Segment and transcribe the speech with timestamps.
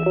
[0.00, 0.08] Ciao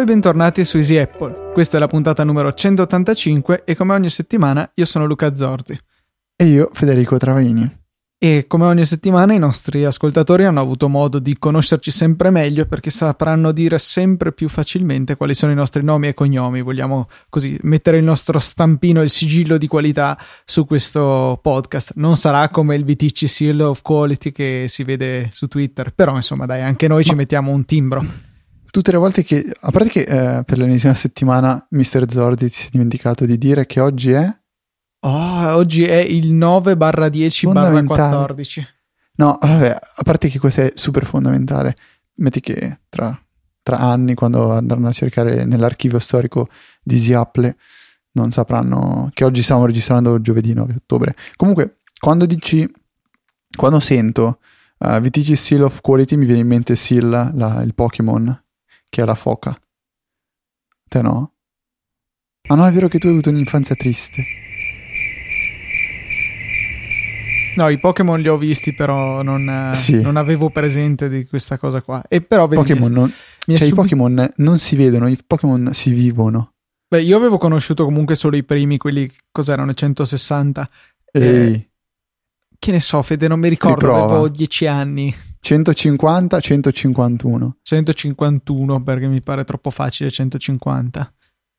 [0.00, 1.52] e bentornati su Easy Apple.
[1.54, 5.74] Questa è la puntata numero 185 e come ogni settimana io sono Luca Zorzi.
[6.36, 7.85] E io Federico Travaini.
[8.18, 12.88] E come ogni settimana i nostri ascoltatori hanno avuto modo di conoscerci sempre meglio perché
[12.88, 16.62] sapranno dire sempre più facilmente quali sono i nostri nomi e cognomi.
[16.62, 21.92] Vogliamo così mettere il nostro stampino, il sigillo di qualità su questo podcast.
[21.96, 26.46] Non sarà come il BTC Seal of Quality che si vede su Twitter, però insomma
[26.46, 27.10] dai, anche noi Ma...
[27.10, 28.04] ci mettiamo un timbro
[28.70, 32.10] tutte le volte che, a parte che eh, per l'ennesima settimana Mr.
[32.10, 34.30] Zordi ti si è dimenticato di dire che oggi è
[35.00, 38.66] Oh, oggi è il 9 barra 10 barra 14.
[39.16, 41.76] No, vabbè, a parte che questo è super fondamentale.
[42.14, 43.18] Metti che tra,
[43.62, 46.48] tra anni, quando andranno a cercare nell'archivio storico
[46.82, 47.56] di Easy Apple,
[48.12, 51.14] non sapranno che oggi stiamo registrando giovedì 9 ottobre.
[51.36, 52.68] Comunque, quando dici,
[53.56, 54.40] quando sento
[54.78, 58.44] uh, eh, VTG Seal of Quality, mi viene in mente Seal, la, il Pokémon,
[58.88, 59.58] che è la foca.
[60.88, 61.32] Te no?
[62.48, 64.22] Ah no, è vero che tu hai avuto un'infanzia triste.
[67.56, 70.00] No, i Pokémon li ho visti, però non, eh, sì.
[70.00, 72.02] non, avevo presente di questa cosa qua.
[72.06, 73.12] E però vedi, Pokémon non,
[73.46, 73.68] cioè, sub...
[73.68, 76.52] i Pokémon non si vedono, i Pokémon si vivono.
[76.88, 80.70] Beh, io avevo conosciuto comunque solo i primi, quelli cos'erano, 160.
[81.12, 81.52] Ehi.
[81.52, 81.70] Eh,
[82.58, 84.04] che ne so, Fede, non mi ricordo, Riprova.
[84.04, 85.14] avevo 10 anni.
[85.40, 87.56] 150, 151.
[87.62, 91.12] 151 perché mi pare troppo facile 150.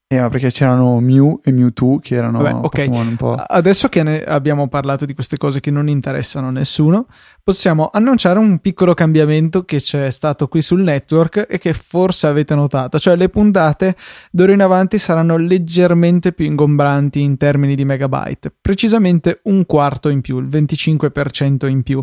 [0.09, 2.87] Eh, ma perché c'erano Mew e Mewtwo che erano Vabbè, okay.
[2.87, 3.33] un po'.
[3.33, 7.07] Adesso che abbiamo parlato di queste cose che non interessano a nessuno,
[7.43, 12.55] possiamo annunciare un piccolo cambiamento che c'è stato qui sul network e che forse avete
[12.55, 12.97] notato.
[12.97, 13.97] Cioè, le puntate
[14.31, 20.21] d'ora in avanti saranno leggermente più ingombranti in termini di megabyte, precisamente un quarto in
[20.21, 22.01] più, il 25% in più.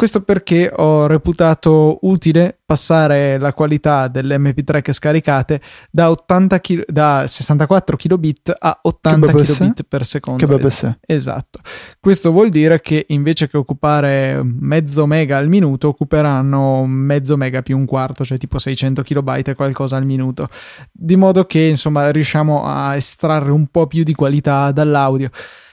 [0.00, 5.60] Questo perché ho reputato utile passare la qualità delle MP3 che scaricate
[5.90, 10.46] da, 80 ki- da 64 kilobit a 80 kilobit per secondo.
[10.46, 11.00] Che BBC.
[11.04, 11.60] Esatto.
[12.00, 17.76] Questo vuol dire che invece che occupare mezzo mega al minuto, occuperanno mezzo mega più
[17.76, 20.48] un quarto, cioè tipo 600 kilobyte e qualcosa al minuto.
[20.90, 25.28] Di modo che insomma riusciamo a estrarre un po' più di qualità dall'audio.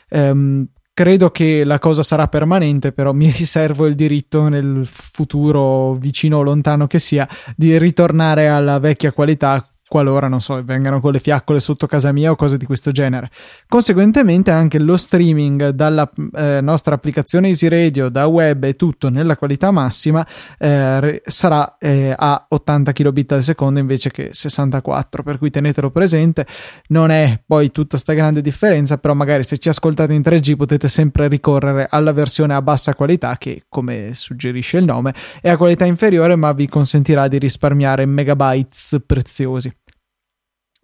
[0.09, 6.37] Um, Credo che la cosa sarà permanente, però mi riservo il diritto nel futuro vicino
[6.37, 11.19] o lontano che sia di ritornare alla vecchia qualità qualora, non so, vengano con le
[11.19, 13.29] fiaccole sotto casa mia o cose di questo genere.
[13.67, 19.37] Conseguentemente anche lo streaming dalla eh, nostra applicazione Easy Radio, da web e tutto nella
[19.37, 20.25] qualità massima
[20.57, 26.45] eh, sarà eh, a 80 kilobit al secondo invece che 64, per cui tenetelo presente,
[26.87, 30.89] non è poi tutta sta grande differenza, però magari se ci ascoltate in 3G potete
[30.89, 35.85] sempre ricorrere alla versione a bassa qualità che, come suggerisce il nome, è a qualità
[35.85, 39.76] inferiore ma vi consentirà di risparmiare megabytes preziosi.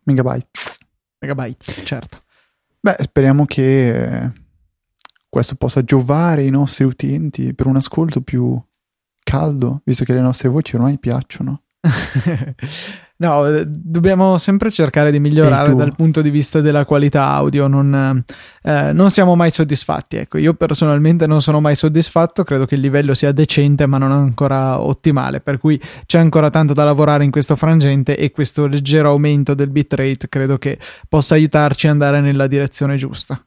[0.03, 0.78] Megabytes.
[1.19, 2.24] Megabytes, certo.
[2.80, 4.30] Beh, speriamo che
[5.30, 8.62] questo possa giovare ai nostri utenti per un ascolto più
[9.24, 11.63] caldo, visto che le nostre voci ormai piacciono.
[13.23, 18.22] No, eh, dobbiamo sempre cercare di migliorare dal punto di vista della qualità audio, non,
[18.63, 20.17] eh, non, siamo mai soddisfatti.
[20.17, 24.12] Ecco, io personalmente non sono mai soddisfatto, credo che il livello sia decente ma non
[24.12, 29.12] ancora ottimale, per cui c'è ancora tanto da lavorare in questo frangente e questo leggero
[29.12, 33.41] aumento del bitrate credo che possa aiutarci ad andare nella direzione giusta.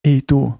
[0.00, 0.52] E tu?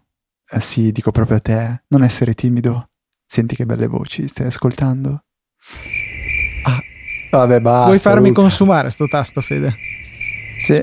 [0.49, 2.91] Eh sì, dico proprio a te, non essere timido.
[3.27, 5.25] Senti che belle voci, stai ascoltando?
[7.31, 7.87] Vabbè, basta.
[7.87, 8.41] Vuoi farmi Luca.
[8.41, 9.75] consumare sto tasto, Fede?
[10.59, 10.83] Sì.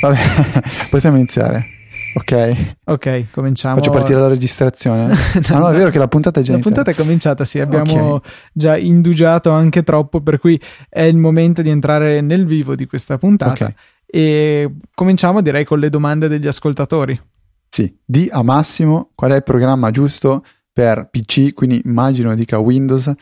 [0.00, 0.18] Vabbè,
[0.90, 1.68] possiamo iniziare.
[2.14, 2.76] Ok.
[2.84, 3.76] Ok, cominciamo.
[3.76, 5.08] Faccio partire la registrazione.
[5.48, 6.82] no, ah, no, è vero che la puntata è già La iniziata.
[6.82, 8.30] puntata è cominciata, sì, abbiamo okay.
[8.52, 13.18] già indugiato anche troppo, per cui è il momento di entrare nel vivo di questa
[13.18, 13.52] puntata.
[13.52, 13.74] Okay.
[14.06, 17.20] E cominciamo direi con le domande degli ascoltatori.
[17.68, 23.12] Sì, di a Massimo qual è il programma giusto per PC, quindi immagino dica Windows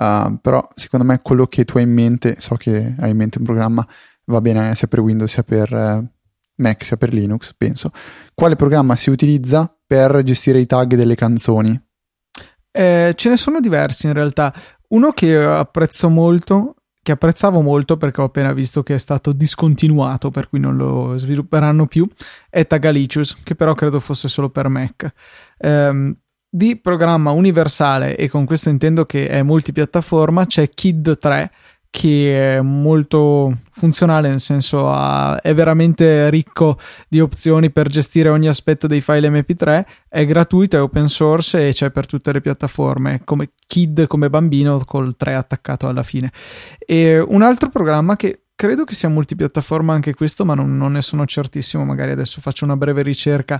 [0.00, 3.36] Uh, però secondo me quello che tu hai in mente, so che hai in mente
[3.36, 3.86] un programma,
[4.24, 6.08] va bene sia per Windows sia per uh,
[6.56, 7.90] Mac sia per Linux, penso.
[8.32, 11.78] Quale programma si utilizza per gestire i tag delle canzoni?
[12.70, 14.54] Eh, ce ne sono diversi in realtà.
[14.88, 20.30] Uno che apprezzo molto, che apprezzavo molto perché ho appena visto che è stato discontinuato,
[20.30, 22.08] per cui non lo svilupperanno più,
[22.48, 25.12] è Tagalicious, che però credo fosse solo per Mac.
[25.58, 26.16] Um,
[26.50, 31.50] di programma universale, e con questo intendo che è multipiattaforma, c'è Kid 3,
[31.90, 38.48] che è molto funzionale, nel senso ha, è veramente ricco di opzioni per gestire ogni
[38.48, 43.22] aspetto dei file MP3, è gratuito, è open source e c'è per tutte le piattaforme,
[43.24, 46.32] come kid, come bambino, col 3 attaccato alla fine.
[46.78, 51.00] E un altro programma che credo che sia multipiattaforma anche questo, ma non, non, ne
[51.00, 51.82] sono certissimo.
[51.86, 53.58] Magari adesso faccio una breve ricerca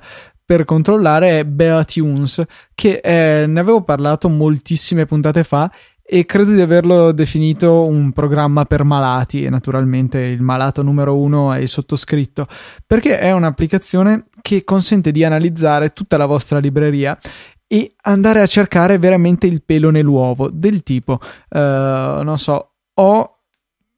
[0.50, 1.38] per controllare.
[1.38, 2.42] È BeaTunes,
[2.74, 5.70] che è, ne avevo parlato moltissime puntate fa
[6.02, 11.52] e credo di averlo definito un programma per malati e naturalmente il malato numero uno
[11.52, 12.48] è il sottoscritto
[12.84, 17.16] perché è un'applicazione che consente di analizzare tutta la vostra libreria
[17.68, 21.20] e andare a cercare veramente il pelo nell'uovo del tipo
[21.50, 23.38] uh, non so ho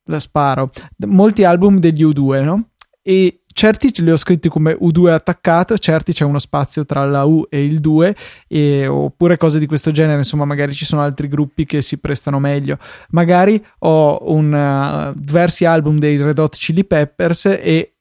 [0.05, 0.71] la sparo
[1.07, 2.73] molti album degli U2 no?
[3.01, 7.25] e certi ce li ho scritti come U2 attaccato, certi c'è uno spazio tra la
[7.25, 8.17] U e il 2,
[8.49, 12.39] e, oppure cose di questo genere, insomma, magari ci sono altri gruppi che si prestano
[12.39, 12.79] meglio.
[13.11, 17.95] Magari ho un, uh, diversi album dei Red Hot Chili Peppers e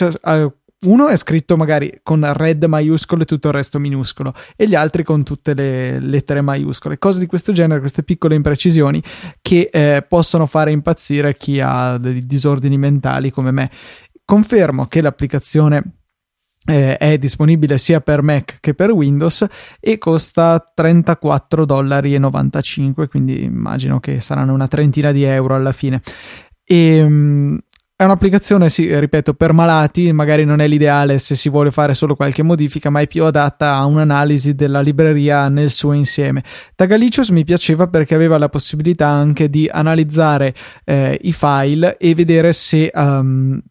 [0.00, 0.52] uh,
[0.86, 5.02] uno è scritto magari con red maiuscolo e tutto il resto minuscolo e gli altri
[5.04, 9.02] con tutte le lettere maiuscole cose di questo genere queste piccole imprecisioni
[9.40, 13.70] che eh, possono fare impazzire chi ha dei disordini mentali come me
[14.26, 15.82] Confermo che l'applicazione
[16.66, 19.46] eh, è disponibile sia per Mac che per Windows
[19.78, 22.18] e costa 34,95 dollari,
[23.08, 26.02] quindi immagino che saranno una trentina di euro alla fine.
[26.64, 27.56] E, um,
[27.94, 32.14] è un'applicazione, sì, ripeto, per malati, magari non è l'ideale se si vuole fare solo
[32.14, 36.42] qualche modifica, ma è più adatta a un'analisi della libreria nel suo insieme.
[36.74, 40.52] Tagalicious mi piaceva perché aveva la possibilità anche di analizzare
[40.84, 43.62] eh, i file e vedere se um,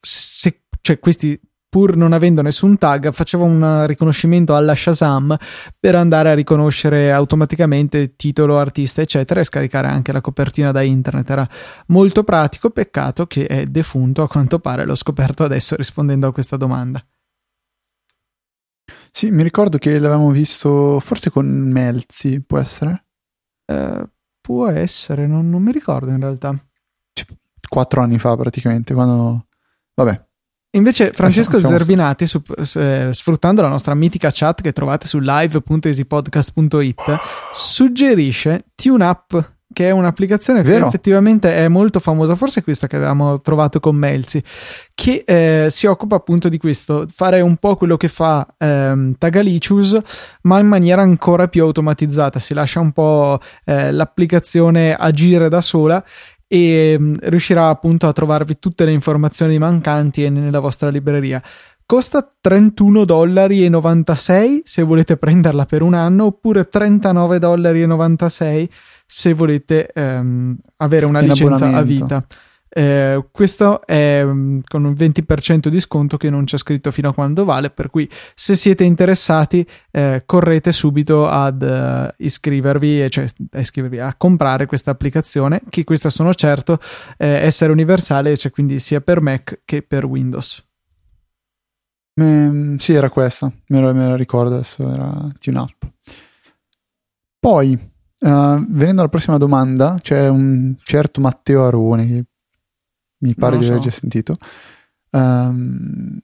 [0.00, 5.36] se, cioè questi pur non avendo nessun tag, faceva un riconoscimento alla Shazam
[5.78, 11.30] per andare a riconoscere automaticamente titolo, artista, eccetera, e scaricare anche la copertina da internet.
[11.30, 11.48] Era
[11.86, 16.56] molto pratico, peccato che è defunto a quanto pare, l'ho scoperto adesso rispondendo a questa
[16.56, 17.02] domanda.
[19.12, 23.04] Sì, mi ricordo che l'avevamo visto forse con Melzi, può essere?
[23.66, 24.08] Uh,
[24.40, 26.52] può essere, non, non mi ricordo in realtà.
[27.68, 29.46] Quattro anni fa praticamente, quando
[29.94, 30.28] Vabbè.
[30.72, 32.40] Invece Francesco lasciamo, Zerbinati, su,
[32.76, 37.18] eh, sfruttando la nostra mitica chat che trovate su live.easypodcast.it,
[37.52, 40.82] suggerisce TuneUp, che è un'applicazione Vero.
[40.82, 44.40] che effettivamente è molto famosa, forse questa che avevamo trovato con Melzi,
[44.94, 49.98] che eh, si occupa appunto di questo, fare un po' quello che fa ehm, Tagalicious,
[50.42, 56.04] ma in maniera ancora più automatizzata, si lascia un po' eh, l'applicazione agire da sola
[56.52, 61.40] e mm, riuscirà appunto a trovarvi tutte le informazioni mancanti nella vostra libreria.
[61.86, 68.70] Costa 31,96 dollari se volete prenderla per un anno oppure 39,96 dollari
[69.06, 72.24] se volete ehm, avere una licenza a vita.
[72.72, 77.14] Eh, questo è um, con un 20% di sconto che non c'è scritto fino a
[77.14, 83.98] quando vale, per cui se siete interessati eh, correte subito ad uh, iscrivervi, cioè iscrivervi
[83.98, 86.78] a comprare questa applicazione, che questa sono certo
[87.18, 90.64] eh, essere universale, cioè quindi sia per Mac che per Windows.
[92.20, 95.88] Me, sì, era questa, me la, me la ricordo adesso, era TuneUp.
[97.40, 98.28] Poi, uh,
[98.68, 102.24] venendo alla prossima domanda, c'è un certo Matteo Arone che
[103.20, 104.36] mi pare di aver già sentito.
[105.10, 106.18] Um,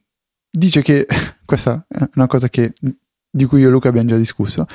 [0.51, 1.07] dice che
[1.45, 2.73] questa è una cosa che,
[3.31, 4.67] di cui io e Luca abbiamo già discusso.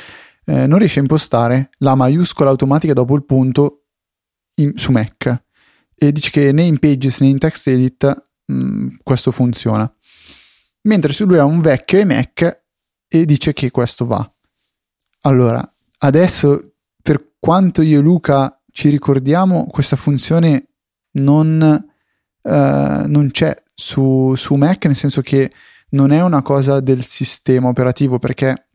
[0.46, 3.86] Eh, non riesce a impostare la maiuscola automatica dopo il punto
[4.56, 5.44] in, su Mac
[5.96, 9.92] e dice che né in Pages né in TextEdit mh, mm, questo funziona.
[10.84, 12.64] Mentre su lui ha un vecchio iMac
[13.08, 14.34] e dice che questo va.
[15.22, 15.64] Allora,
[16.00, 20.70] adesso per quanto io e Luca ci ricordiamo, questa funzione
[21.14, 21.91] non
[22.44, 25.52] uh, non c'è su, su Mac, nel senso che
[25.90, 28.68] non è una cosa del sistema operativo perché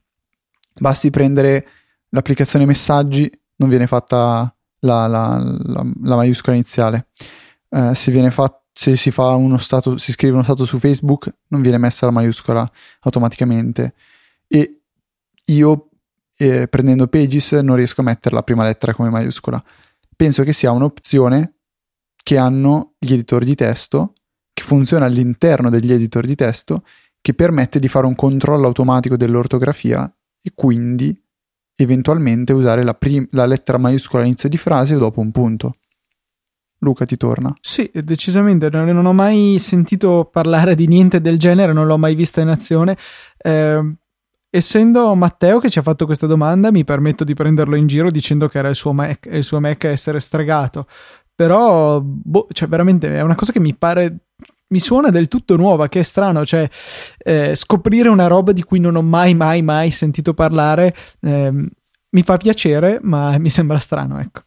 [0.75, 1.67] basti prendere
[2.11, 7.09] l'applicazione messaggi, non viene fatta la, la, la, la maiuscola iniziale.
[7.69, 11.79] Uh, se, viene fatto, se si, stato, si scrive uno stato su Facebook, non viene
[11.79, 12.71] messa la maiuscola
[13.01, 13.95] automaticamente.
[14.47, 14.81] E
[15.47, 15.89] io,
[16.37, 19.63] eh, prendendo Pages, non riesco a mettere la prima lettera come maiuscola.
[20.15, 21.56] Penso che sia un'opzione
[22.27, 24.15] che hanno gli editori di testo,
[24.53, 26.83] che funziona all'interno degli editori di testo,
[27.21, 31.17] che permette di fare un controllo automatico dell'ortografia e quindi
[31.77, 35.77] eventualmente usare la, prim- la lettera maiuscola all'inizio di frase o dopo un punto.
[36.79, 37.55] Luca ti torna?
[37.61, 42.41] Sì, decisamente, non ho mai sentito parlare di niente del genere, non l'ho mai vista
[42.41, 42.97] in azione.
[43.37, 43.95] Eh,
[44.51, 48.49] essendo Matteo che ci ha fatto questa domanda, mi permetto di prenderlo in giro dicendo
[48.49, 50.89] che era il suo Mac, il suo Mac a essere stregato
[51.37, 54.27] però boh, cioè veramente è una cosa che mi pare
[54.69, 56.69] mi suona del tutto nuova, che è strano, cioè
[57.19, 62.23] eh, scoprire una roba di cui non ho mai, mai, mai sentito parlare eh, mi
[62.23, 64.41] fa piacere, ma mi sembra strano, ecco.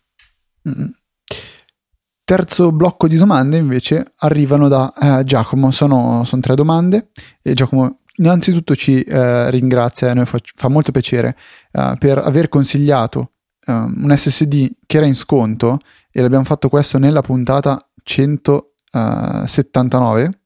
[2.24, 7.10] Terzo blocco di domande invece arrivano da eh, Giacomo, sono, sono, tre domande.
[7.42, 11.36] E Giacomo innanzitutto ci eh, ringrazia a noi fa, fa molto piacere
[11.72, 13.32] eh, per aver consigliato
[13.66, 15.80] ehm, un SSD che era in sconto
[16.12, 20.40] e l'abbiamo fatto questo nella puntata 179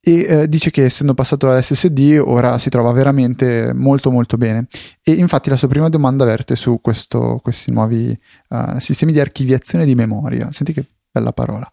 [0.00, 4.66] e eh, dice che essendo passato all'SSD ora si trova veramente molto molto bene
[5.02, 8.18] e infatti la sua prima domanda verte su questo, questi nuovi
[8.48, 11.70] uh, sistemi di archiviazione di memoria senti che bella parola.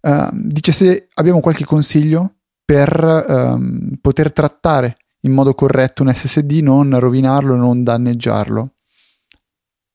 [0.00, 6.60] Uh, dice se abbiamo qualche consiglio per um, poter trattare in modo corretto un SSD,
[6.62, 8.74] non rovinarlo, non danneggiarlo.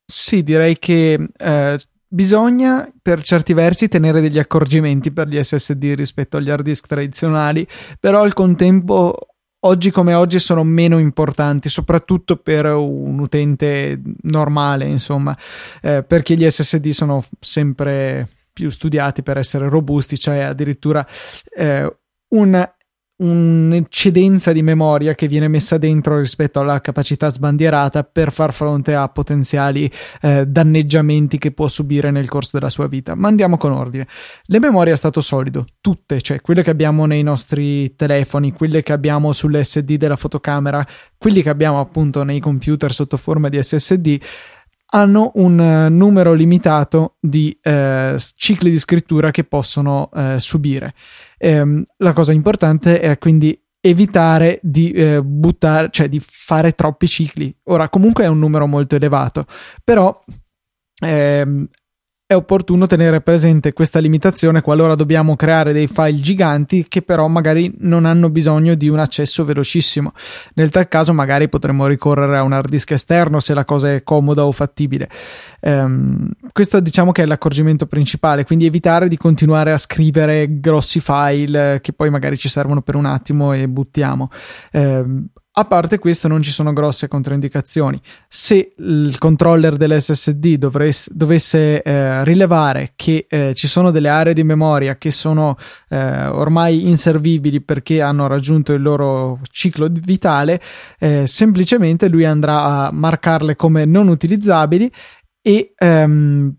[0.06, 6.38] Sì, direi che eh, bisogna per certi versi tenere degli accorgimenti per gli SSD rispetto
[6.38, 7.68] agli hard disk tradizionali,
[8.00, 9.16] però al contempo
[9.62, 15.36] oggi come oggi sono meno importanti, soprattutto per un utente normale, insomma,
[15.82, 21.06] eh, perché gli SSD sono sempre più studiati per essere robusti, cioè addirittura
[21.56, 21.96] eh,
[22.30, 22.70] un,
[23.20, 29.10] un'eccedenza di memoria che viene messa dentro rispetto alla capacità sbandierata per far fronte a
[29.10, 33.16] potenziali eh, danneggiamenti che può subire nel corso della sua vita.
[33.16, 34.08] Ma andiamo con ordine.
[34.44, 38.94] Le memorie a stato solido, tutte, cioè quelle che abbiamo nei nostri telefoni, quelle che
[38.94, 40.86] abbiamo sull'SD della fotocamera,
[41.18, 44.20] quelli che abbiamo appunto nei computer sotto forma di SSD,
[44.90, 50.94] hanno un uh, numero limitato di uh, cicli di scrittura che possono uh, subire.
[51.40, 54.92] Um, la cosa importante è quindi evitare di
[55.24, 57.56] buttare, cioè di fare troppi cicli.
[57.66, 59.46] Ora, comunque è un numero molto elevato,
[59.82, 60.20] però
[61.00, 61.68] ehm,
[62.30, 67.74] è opportuno tenere presente questa limitazione qualora dobbiamo creare dei file giganti che però magari
[67.80, 70.12] non hanno bisogno di un accesso velocissimo.
[70.56, 74.04] Nel tal caso magari potremmo ricorrere a un hard disk esterno se la cosa è
[74.04, 75.08] comoda o fattibile.
[75.62, 81.80] Um, questo diciamo che è l'accorgimento principale, quindi evitare di continuare a scrivere grossi file
[81.82, 84.30] che poi magari ci servono per un attimo e buttiamo.
[84.74, 88.00] Um, a parte questo non ci sono grosse controindicazioni.
[88.28, 94.44] Se il controller dell'SSD dovesse, dovesse eh, rilevare che eh, ci sono delle aree di
[94.44, 95.58] memoria che sono
[95.90, 100.62] eh, ormai inservibili perché hanno raggiunto il loro ciclo vitale,
[101.00, 104.92] eh, semplicemente lui andrà a marcarle come non utilizzabili
[105.42, 106.56] e ehm,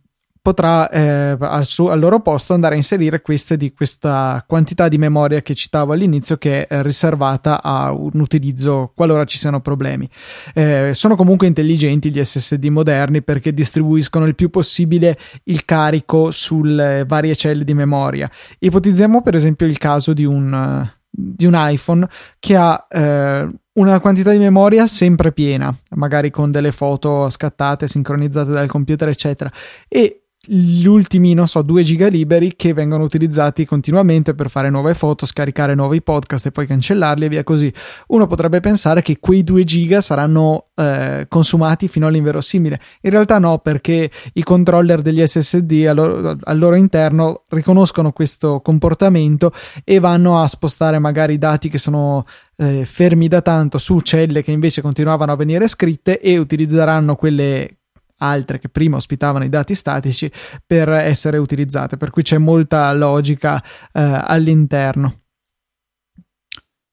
[0.48, 4.96] potrà eh, al, suo, al, loro posto andare a inserire queste di questa quantità di
[4.96, 10.08] memoria che citavo all'inizio che è riservata a un utilizzo qualora ci siano problemi.
[10.54, 17.04] Eh, sono comunque intelligenti gli SSD moderni perché distribuiscono il più possibile il carico sulle
[17.06, 18.30] varie celle di memoria.
[18.58, 24.32] Ipotizziamo per esempio il caso di un, di un iPhone che ha eh, una quantità
[24.32, 29.52] di memoria sempre piena, magari con delle foto scattate, sincronizzate dal computer, eccetera,
[29.86, 34.94] e gli ultimi, non so, due giga liberi che vengono utilizzati continuamente per fare nuove
[34.94, 37.70] foto, scaricare nuovi podcast e poi cancellarli e via così.
[38.08, 42.80] Uno potrebbe pensare che quei due giga saranno eh, consumati fino all'inverosimile.
[43.02, 48.60] In realtà no, perché i controller degli SSD al loro, al loro interno riconoscono questo
[48.60, 49.52] comportamento
[49.84, 52.24] e vanno a spostare magari i dati che sono
[52.56, 57.77] eh, fermi da tanto su celle che invece continuavano a venire scritte e utilizzeranno quelle
[58.18, 60.30] altre che prima ospitavano i dati statici
[60.64, 65.22] per essere utilizzate, per cui c'è molta logica eh, all'interno.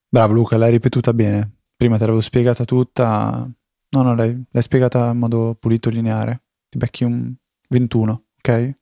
[0.08, 1.58] Bravo Luca, l'hai ripetuta bene.
[1.75, 3.50] Prima te l'avevo spiegata tutta.
[3.89, 6.44] No, no, l'hai, l'hai spiegata in modo pulito lineare.
[6.70, 7.34] Ti becchi un
[7.70, 8.77] 21, ok?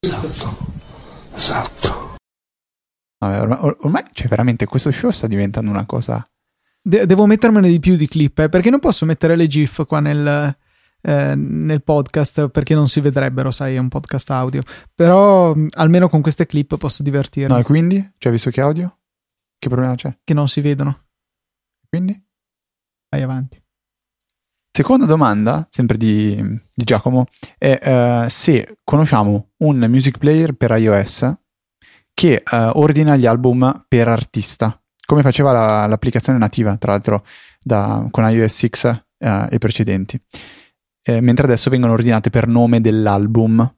[0.00, 0.56] Esatto,
[1.34, 2.14] esatto.
[3.18, 6.24] Vabbè, ormai, ormai, cioè veramente questo show sta diventando una cosa.
[6.80, 10.00] De- devo mettermene di più di clip, eh, perché non posso mettere le GIF qua
[10.00, 10.56] nel,
[11.02, 14.62] eh, nel podcast perché non si vedrebbero, sai, è un podcast audio.
[14.94, 17.52] Però almeno con queste clip posso divertirmi.
[17.52, 18.12] No, e quindi?
[18.18, 18.98] Cioè, visto che audio?
[19.58, 20.16] Che problema c'è?
[20.22, 21.06] Che non si vedono.
[21.88, 22.20] Quindi?
[23.10, 23.60] Vai avanti.
[24.74, 26.34] Seconda domanda, sempre di,
[26.74, 27.26] di Giacomo,
[27.58, 31.30] è uh, se conosciamo un music player per iOS
[32.14, 37.22] che uh, ordina gli album per artista, come faceva la, l'applicazione nativa, tra l'altro,
[37.60, 38.70] da, con iOS 6
[39.18, 40.18] uh, e precedenti
[41.04, 43.74] eh, mentre adesso vengono ordinate per nome dell'album.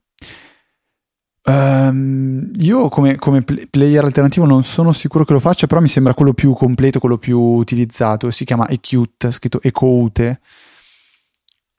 [1.47, 6.15] Um, io come, come, player alternativo non sono sicuro che lo faccia, però mi sembra
[6.15, 8.31] quello più completo, quello più utilizzato.
[8.31, 10.41] Si chiama Equte, scritto Ecoute,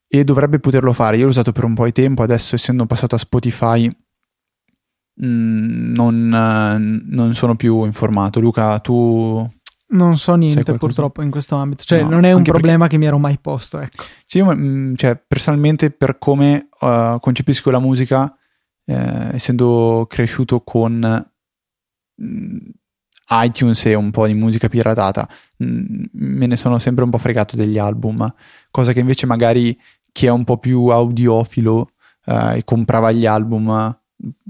[0.08, 1.18] e dovrebbe poterlo fare.
[1.18, 3.90] Io l'ho usato per un po' di tempo, adesso essendo passato a Spotify
[5.24, 8.40] mm, non, non sono più informato.
[8.40, 9.50] Luca, tu
[9.88, 13.06] Non so niente purtroppo in questo ambito, cioè No, non è un problema che mi
[13.06, 14.04] ero mai posto, ecco.
[14.26, 18.36] Sì, io, mm, cioè, personalmente per come uh, concepisco la musica,
[18.86, 21.26] eh, essendo cresciuto con
[22.22, 22.58] mm,
[23.30, 25.28] iTunes e un po' di musica piratata,
[25.64, 28.32] mm, me ne sono sempre un po' fregato degli album,
[28.72, 29.80] cosa che invece magari
[30.12, 31.92] chi è un po' più audiofilo
[32.26, 33.98] eh, e comprava gli album,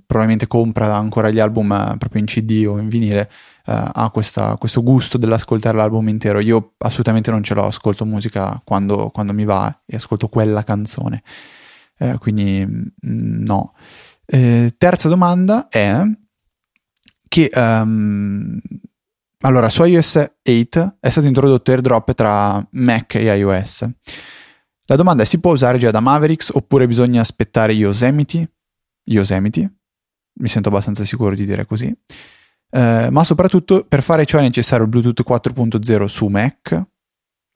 [0.05, 3.29] probabilmente compra ancora gli album eh, proprio in CD o in vinile,
[3.71, 6.39] ha questa- questo gusto dell'ascoltare l'album intero.
[6.39, 11.23] Io assolutamente non ce l'ho, ascolto musica quando, quando mi va e ascolto quella canzone.
[11.97, 13.73] Eh, quindi mm, no.
[14.25, 16.01] Eh, terza domanda è
[17.27, 18.59] che ehm,
[19.41, 23.89] allora su iOS 8 è stato introdotto AirDrop tra Mac e iOS.
[24.85, 28.53] La domanda è: si può usare già da Mavericks oppure bisogna aspettare Yosemite?
[29.03, 29.73] Yosemite?
[30.37, 31.95] Mi sento abbastanza sicuro di dire così.
[32.75, 36.83] Eh, ma soprattutto per fare ciò è necessario il Bluetooth 4.0 su Mac.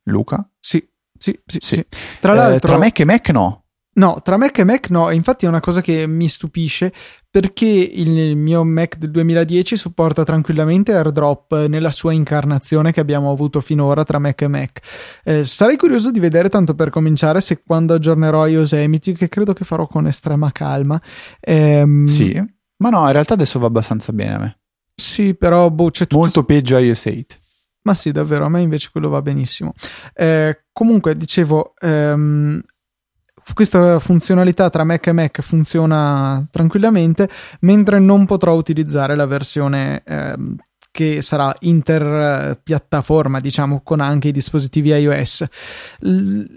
[0.06, 0.48] Luca?
[0.58, 0.78] Sì,
[1.18, 1.58] sì, sì.
[1.62, 1.76] Sì.
[1.76, 1.86] sì.
[2.22, 3.64] Tra Eh, l'altro, tra Mac e Mac no.
[3.96, 6.94] no, tra Mac e Mac no, infatti è una cosa che mi stupisce
[7.30, 13.60] perché il mio Mac del 2010 supporta tranquillamente AirDrop nella sua incarnazione che abbiamo avuto
[13.62, 14.80] finora tra Mac e Mac.
[15.26, 19.66] Eh, sarei curioso di vedere tanto per cominciare se quando aggiornerò Yosemite, che credo che
[19.66, 21.00] farò con estrema calma.
[21.42, 22.42] ehm, Sì.
[22.78, 24.60] Ma no, in realtà adesso va abbastanza bene a me.
[25.20, 27.36] Sì, però boh, c'è tutto Molto peggio iOS 8.
[27.82, 29.74] Ma sì, davvero, a me invece quello va benissimo.
[30.14, 32.62] Eh, comunque, dicevo, ehm,
[33.54, 37.30] questa funzionalità tra Mac e Mac funziona tranquillamente,
[37.62, 40.56] mentre non potrò utilizzare la versione ehm,
[40.92, 45.46] che sarà interpiattaforma, diciamo, con anche i dispositivi iOS.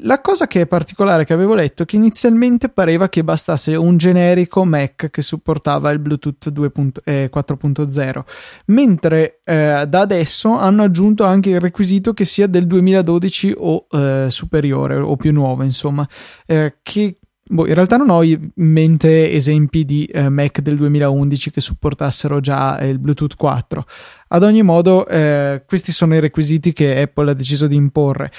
[0.03, 3.97] La cosa che è particolare che avevo letto è che inizialmente pareva che bastasse un
[3.97, 6.73] generico Mac che supportava il Bluetooth 2.
[7.05, 8.23] eh, 4.0
[8.67, 14.27] mentre eh, da adesso hanno aggiunto anche il requisito che sia del 2012 o eh,
[14.31, 16.07] superiore o più nuovo insomma
[16.47, 17.19] eh, che
[17.53, 22.41] boh, in realtà non ho in mente esempi di eh, Mac del 2011 che supportassero
[22.41, 23.85] già eh, il Bluetooth 4
[24.29, 28.31] ad ogni modo eh, questi sono i requisiti che Apple ha deciso di imporre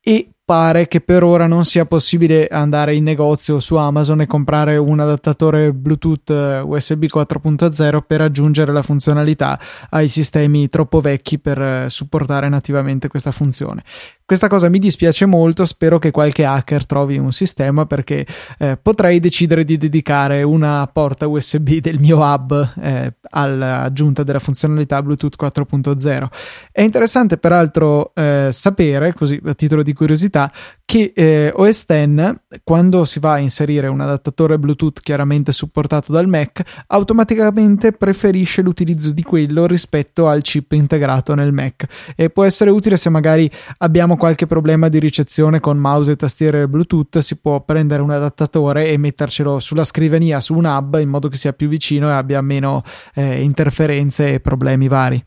[0.00, 4.78] e pare che per ora non sia possibile andare in negozio su Amazon e comprare
[4.78, 11.60] un adattatore Bluetooth eh, USB 4.0 per aggiungere la funzionalità ai sistemi troppo vecchi per
[11.60, 13.84] eh, supportare nativamente questa funzione.
[14.28, 18.26] Questa cosa mi dispiace molto, spero che qualche hacker trovi un sistema perché
[18.58, 25.02] eh, potrei decidere di dedicare una porta USB del mio hub eh, all'aggiunta della funzionalità
[25.02, 26.26] Bluetooth 4.0.
[26.70, 30.52] È interessante peraltro eh, sapere, così a titolo di curiosità,
[30.88, 36.26] che eh, OS X, quando si va a inserire un adattatore Bluetooth chiaramente supportato dal
[36.26, 42.70] Mac, automaticamente preferisce l'utilizzo di quello rispetto al chip integrato nel Mac e può essere
[42.70, 47.60] utile se magari abbiamo qualche problema di ricezione con mouse e tastiere Bluetooth, si può
[47.60, 51.68] prendere un adattatore e mettercelo sulla scrivania, su un hub, in modo che sia più
[51.68, 52.82] vicino e abbia meno
[53.14, 55.22] eh, interferenze e problemi vari.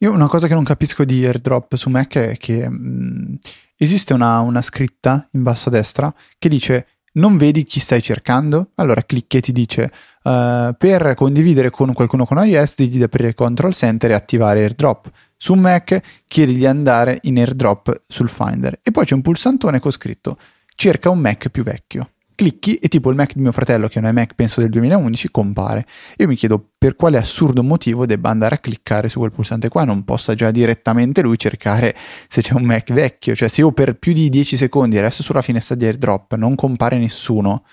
[0.00, 3.38] Io una cosa che non capisco di AirDrop su Mac è che mh,
[3.76, 8.72] esiste una, una scritta in basso a destra che dice non vedi chi stai cercando?
[8.74, 9.90] Allora clicchi e ti dice
[10.22, 15.10] uh, per condividere con qualcuno con iOS di aprire Control Center e attivare AirDrop.
[15.34, 19.90] Su Mac chiedi di andare in AirDrop sul Finder e poi c'è un pulsantone con
[19.92, 20.36] scritto
[20.74, 22.10] cerca un Mac più vecchio.
[22.36, 25.30] Clicchi e tipo il Mac di mio fratello, che è un iMac penso del 2011,
[25.30, 25.86] compare.
[26.18, 29.84] Io mi chiedo per quale assurdo motivo debba andare a cliccare su quel pulsante qua,
[29.84, 31.96] non possa già direttamente lui cercare
[32.28, 33.34] se c'è un Mac vecchio.
[33.34, 36.98] Cioè se io per più di 10 secondi resto sulla finestra di AirDrop, non compare
[36.98, 37.64] nessuno,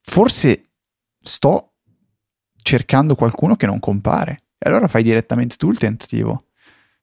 [0.00, 0.70] forse
[1.20, 1.72] sto
[2.62, 4.44] cercando qualcuno che non compare.
[4.58, 6.44] E allora fai direttamente tu il tentativo.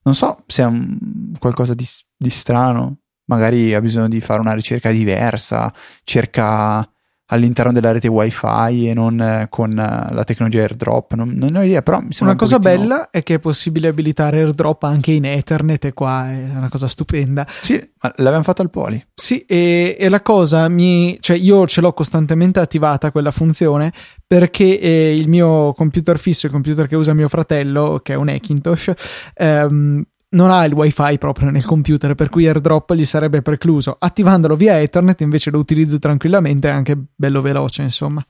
[0.02, 2.99] Non so se è un- qualcosa di, di strano,
[3.30, 6.86] magari ha bisogno di fare una ricerca diversa, cerca
[7.32, 11.62] all'interno della rete wifi e non eh, con eh, la tecnologia airdrop, non, non ho
[11.62, 15.12] idea, però mi sembra Una cosa pochettino- bella è che è possibile abilitare AirDrop anche
[15.12, 17.46] in Ethernet e qua è una cosa stupenda.
[17.60, 19.04] Sì, ma l'abbiamo fatto al Poli.
[19.14, 21.18] Sì, e, e la cosa mi.
[21.20, 23.92] cioè, io ce l'ho costantemente attivata quella funzione
[24.26, 28.28] perché eh, il mio computer fisso, il computer che usa mio fratello, che è un
[28.28, 28.92] Hackintosh,
[29.34, 33.96] ehm, non ha il wifi proprio nel computer, per cui AirDrop gli sarebbe precluso.
[33.98, 38.24] Attivandolo via Ethernet invece lo utilizzo tranquillamente, è anche bello veloce, insomma.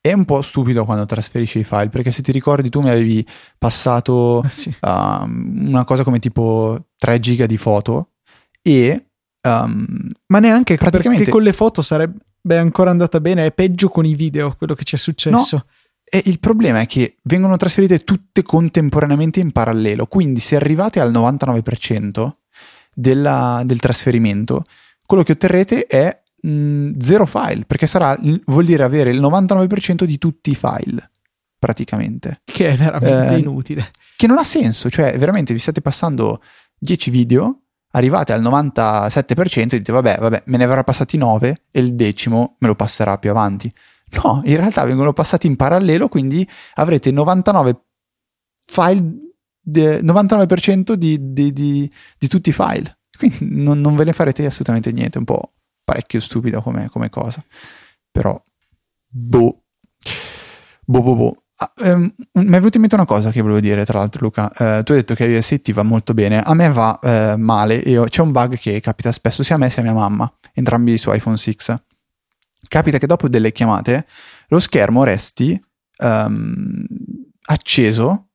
[0.00, 3.26] È un po' stupido quando trasferisci i file, perché se ti ricordi tu mi avevi
[3.56, 4.74] passato Eh sì.
[4.82, 8.10] um, una cosa come tipo 3 giga di foto
[8.60, 9.06] e
[9.42, 9.86] um,
[10.26, 12.18] Ma neanche Praticamente- perché con le foto sarebbe.
[12.46, 15.56] Ancora andata bene, è peggio con i video quello che ci è successo.
[15.56, 15.64] No.
[16.14, 21.10] E il problema è che vengono trasferite tutte contemporaneamente in parallelo, quindi se arrivate al
[21.10, 22.34] 99%
[22.94, 24.62] della, del trasferimento,
[25.04, 30.16] quello che otterrete è mh, zero file, perché sarà, vuol dire avere il 99% di
[30.16, 31.10] tutti i file,
[31.58, 32.42] praticamente.
[32.44, 33.90] Che è veramente eh, inutile.
[34.16, 36.40] Che non ha senso, cioè veramente vi state passando
[36.78, 41.80] 10 video, arrivate al 97% e dite vabbè, vabbè, me ne avrà passati 9 e
[41.80, 43.72] il decimo me lo passerà più avanti.
[44.22, 47.84] No, in realtà vengono passati in parallelo, quindi avrete 99
[48.66, 49.14] file,
[49.70, 52.98] 99% di, di, di, di tutti i file.
[53.16, 55.52] Quindi non, non, ve ne farete assolutamente niente, un po'
[55.84, 57.44] parecchio stupido come, come cosa.
[58.10, 58.40] Però,
[59.08, 59.62] boh.
[60.86, 61.36] Boh, boh, boh.
[61.56, 64.50] Ah, ehm, mi è venuta in mente una cosa che volevo dire, tra l'altro, Luca.
[64.50, 66.42] Eh, tu hai detto che iOS 8 va molto bene.
[66.42, 67.76] A me va eh, male.
[67.76, 70.96] Io, c'è un bug che capita spesso sia a me sia a mia mamma, entrambi
[70.98, 71.56] su iPhone 6.
[72.68, 74.06] Capita che dopo delle chiamate
[74.48, 75.60] lo schermo resti
[75.98, 76.84] um,
[77.46, 78.28] acceso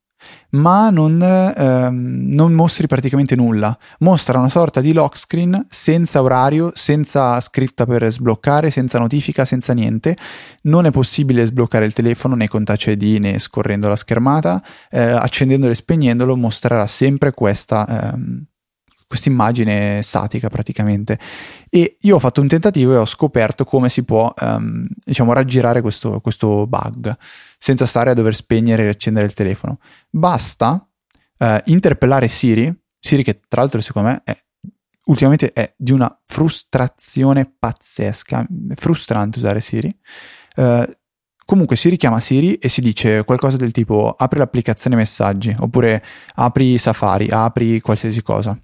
[0.52, 3.78] ma non, ehm, non, mostri praticamente nulla.
[4.00, 9.74] Mostra una sorta di lock screen senza orario, senza scritta per sbloccare, senza notifica, senza
[9.74, 10.18] niente.
[10.64, 14.64] Non è possibile sbloccare il telefono né con Touch ID né scorrendo la schermata.
[14.90, 18.46] Eh, accendendolo e spegnendolo mostrerà sempre questa, ehm,
[19.10, 21.18] questa immagine statica praticamente.
[21.68, 25.82] E io ho fatto un tentativo e ho scoperto come si può, ehm, diciamo, raggirare
[25.82, 27.18] questo, questo bug
[27.58, 29.80] senza stare a dover spegnere e accendere il telefono.
[30.12, 30.88] Basta
[31.40, 34.38] eh, interpellare Siri, Siri che tra l'altro secondo me è,
[35.06, 38.46] ultimamente è di una frustrazione pazzesca,
[38.76, 39.92] frustrante usare Siri.
[40.56, 41.00] Eh,
[41.50, 46.04] comunque si richiama Siri e si dice qualcosa del tipo apri l'applicazione messaggi oppure
[46.36, 48.56] apri Safari, apri qualsiasi cosa.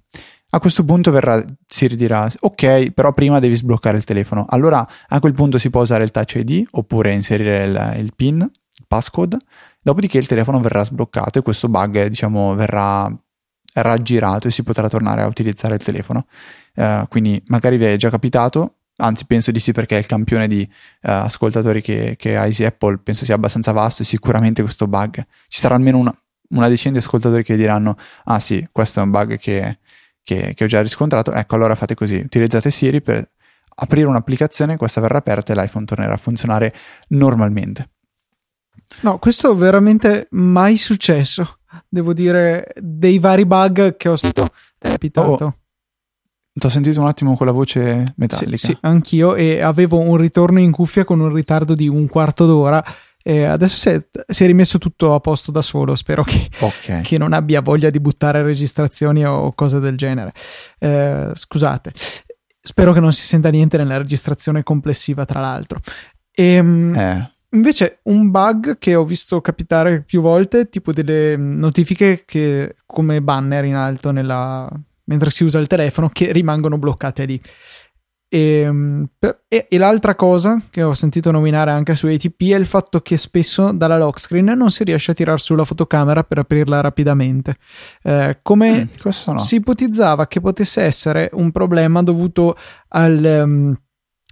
[0.56, 4.46] A questo punto verrà, Siri dirà ok, però prima devi sbloccare il telefono.
[4.48, 8.50] Allora a quel punto si può usare il Touch ID oppure inserire il, il PIN
[8.88, 9.36] passcode,
[9.82, 13.14] dopodiché il telefono verrà sbloccato e questo bug diciamo verrà
[13.74, 16.24] raggirato e si potrà tornare a utilizzare il telefono.
[16.74, 20.62] Uh, quindi magari vi è già capitato, anzi penso di sì perché il campione di
[20.62, 25.22] uh, ascoltatori che, che ha Easy Apple penso sia abbastanza vasto e sicuramente questo bug
[25.48, 29.10] ci sarà almeno una, una decina di ascoltatori che diranno ah sì questo è un
[29.10, 29.80] bug che,
[30.26, 33.30] che, che ho già riscontrato ecco allora fate così utilizzate Siri per
[33.76, 36.74] aprire un'applicazione questa verrà aperta e l'iPhone tornerà a funzionare
[37.08, 37.90] normalmente
[39.02, 41.58] No, questo è veramente mai successo.
[41.88, 44.16] Devo dire, dei vari bug che ho
[44.78, 45.44] capitato.
[45.44, 45.54] Oh.
[46.52, 48.56] Ti ho sentito un attimo con la voce metallica.
[48.56, 52.46] Sì, sì, anch'io e avevo un ritorno in cuffia con un ritardo di un quarto
[52.46, 52.82] d'ora.
[53.26, 55.96] E adesso si è, si è, rimesso tutto a posto da solo.
[55.96, 57.02] Spero che, okay.
[57.02, 60.32] che, non abbia voglia di buttare registrazioni o cose del genere.
[60.78, 61.90] Eh, scusate,
[62.60, 65.80] spero che non si senta niente nella registrazione complessiva, tra l'altro.
[66.30, 67.32] Ehm, eh.
[67.50, 73.64] Invece un bug che ho visto capitare più volte, tipo delle notifiche che come banner
[73.64, 74.70] in alto nella...
[75.06, 77.42] mentre si usa il telefono che rimangono bloccate lì.
[78.36, 78.70] E,
[79.48, 83.16] e, e, l'altra cosa che ho sentito nominare anche su ATP è il fatto che
[83.16, 87.56] spesso dalla lock screen non si riesce a tirare su la fotocamera per aprirla rapidamente.
[88.02, 89.38] Eh, come mm, no.
[89.38, 93.74] si ipotizzava che potesse essere un problema dovuto al um,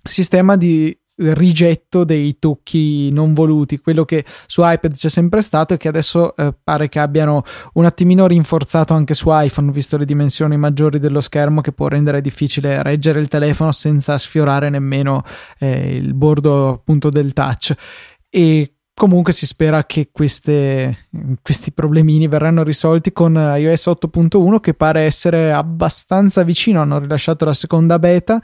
[0.03, 5.77] sistema di rigetto dei tocchi non voluti, quello che su iPad c'è sempre stato e
[5.77, 7.42] che adesso eh, pare che abbiano
[7.74, 12.20] un attimino rinforzato anche su iPhone, visto le dimensioni maggiori dello schermo che può rendere
[12.20, 15.22] difficile reggere il telefono senza sfiorare nemmeno
[15.59, 17.74] eh, il bordo appunto del touch.
[18.29, 21.09] E Comunque si spera che queste,
[21.42, 27.54] questi problemini verranno risolti con iOS 8.1 che pare essere abbastanza vicino, hanno rilasciato la
[27.54, 28.40] seconda beta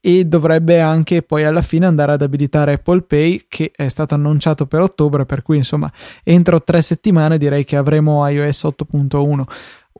[0.00, 4.66] e dovrebbe anche poi alla fine andare ad abilitare Apple Pay che è stato annunciato
[4.66, 5.88] per ottobre, per cui insomma
[6.24, 9.44] entro tre settimane direi che avremo iOS 8.1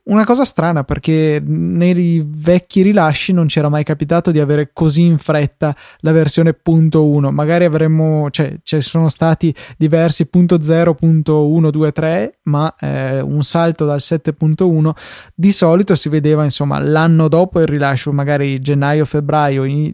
[0.05, 5.19] una cosa strana perché nei vecchi rilasci non c'era mai capitato di avere così in
[5.19, 11.47] fretta la versione punto .1 magari avremmo cioè ci sono stati diversi punto .0 punto
[11.47, 14.91] .1 2 3 ma eh, un salto dal 7.1
[15.35, 19.93] di solito si vedeva insomma l'anno dopo il rilascio magari gennaio febbraio in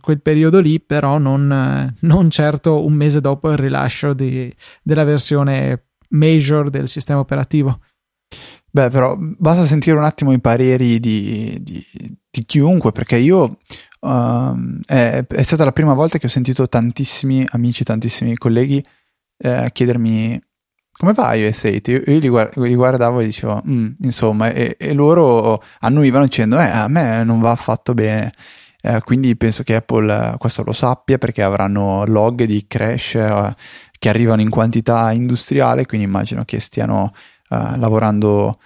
[0.00, 5.84] quel periodo lì però non, non certo un mese dopo il rilascio di, della versione
[6.10, 7.80] major del sistema operativo
[8.70, 11.84] Beh, però basta sentire un attimo i pareri di, di,
[12.30, 13.58] di chiunque, perché io
[14.00, 18.84] uh, è, è, stata la prima volta che ho sentito tantissimi amici, tantissimi colleghi
[19.38, 20.40] eh, chiedermi
[20.98, 21.90] come va iOS 8?
[21.92, 26.58] Io, io li, guard- li, guardavo e dicevo, mm, insomma, e, e, loro annuivano dicendo,
[26.58, 28.32] eh, a me non va affatto bene.
[28.80, 33.54] Eh, quindi penso che Apple questo lo sappia perché avranno log di crash eh,
[33.98, 37.12] che arrivano in quantità industriale, quindi immagino che stiano
[37.48, 38.58] eh, lavorando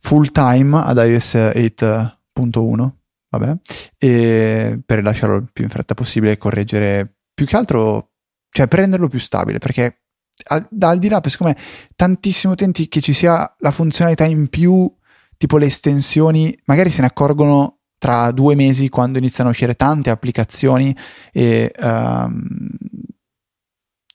[0.00, 2.90] full time ad iOS 8.1
[3.30, 3.56] vabbè,
[3.98, 8.10] e per rilasciarlo il più in fretta possibile e correggere più che altro,
[8.50, 10.02] cioè per renderlo più stabile, perché
[10.48, 11.64] al, al di là, secondo me,
[11.96, 14.92] tantissimi utenti che ci sia la funzionalità in più,
[15.36, 20.10] tipo le estensioni, magari se ne accorgono tra due mesi quando iniziano a uscire tante
[20.10, 20.94] applicazioni
[21.30, 22.68] e um,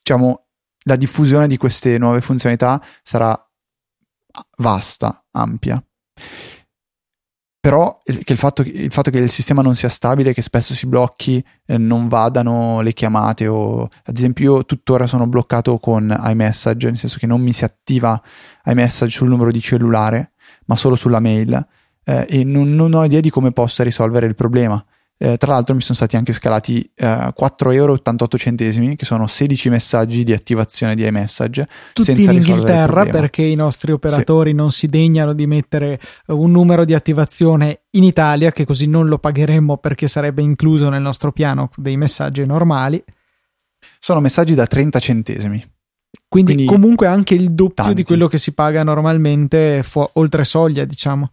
[0.02, 0.46] diciamo
[0.84, 3.47] la diffusione di queste nuove funzionalità sarà
[4.56, 5.82] vasta, ampia
[7.68, 10.86] però il, il, fatto, il, fatto, che il sistema non sia stabile, che spesso si
[10.86, 16.86] blocchi, eh, non vadano le chiamate o ad esempio io tuttora sono bloccato con iMessage,
[16.86, 18.20] nel senso che non mi si attiva
[18.64, 20.32] iMessage sul numero di cellulare,
[20.64, 21.66] ma solo sulla mail
[22.04, 24.82] eh, e non, non ho idea di come possa risolvere il problema.
[25.20, 27.96] Eh, tra l'altro mi sono stati anche scalati eh, 4,88 euro,
[28.94, 31.68] che sono 16 messaggi di attivazione di iMessage.
[31.92, 34.56] Tutti in Inghilterra perché i nostri operatori sì.
[34.56, 39.18] non si degnano di mettere un numero di attivazione in Italia, che così non lo
[39.18, 43.02] pagheremmo perché sarebbe incluso nel nostro piano dei messaggi normali.
[43.98, 45.64] Sono messaggi da 30 centesimi.
[46.28, 47.94] Quindi, Quindi comunque anche il doppio tanti.
[47.94, 51.32] di quello che si paga normalmente fu- oltre soglia, diciamo.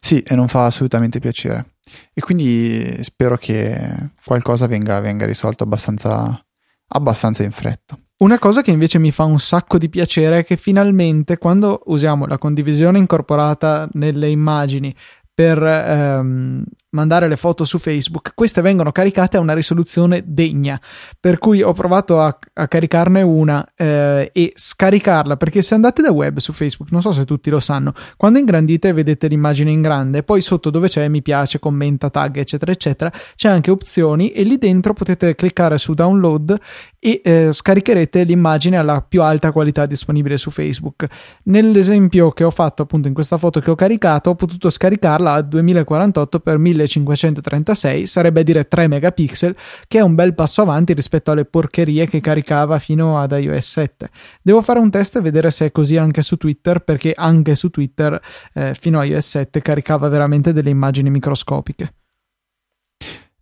[0.00, 1.73] Sì, e non fa assolutamente piacere.
[2.12, 6.44] E quindi spero che qualcosa venga, venga risolto abbastanza,
[6.88, 7.98] abbastanza in fretta.
[8.18, 12.26] Una cosa che invece mi fa un sacco di piacere è che finalmente quando usiamo
[12.26, 14.94] la condivisione incorporata nelle immagini
[15.34, 20.80] per ehm, mandare le foto su Facebook, queste vengono caricate a una risoluzione degna.
[21.20, 26.12] Per cui ho provato a, a caricarne una eh, e scaricarla, perché se andate da
[26.12, 30.22] web su Facebook, non so se tutti lo sanno, quando ingrandite vedete l'immagine in grande,
[30.22, 34.56] poi sotto dove c'è mi piace, commenta, tag, eccetera, eccetera, c'è anche opzioni e lì
[34.56, 36.58] dentro potete cliccare su download
[36.98, 41.06] e eh, scaricherete l'immagine alla più alta qualità disponibile su Facebook.
[41.44, 45.42] Nell'esempio che ho fatto appunto in questa foto che ho caricato, ho potuto scaricarla a
[45.42, 50.92] 2048 x 1000 1536 sarebbe a dire 3 megapixel, che è un bel passo avanti
[50.92, 54.10] rispetto alle porcherie che caricava fino ad iOS 7.
[54.42, 57.70] Devo fare un test e vedere se è così anche su Twitter, perché anche su
[57.70, 58.20] Twitter
[58.54, 61.94] eh, fino a iOS 7 caricava veramente delle immagini microscopiche.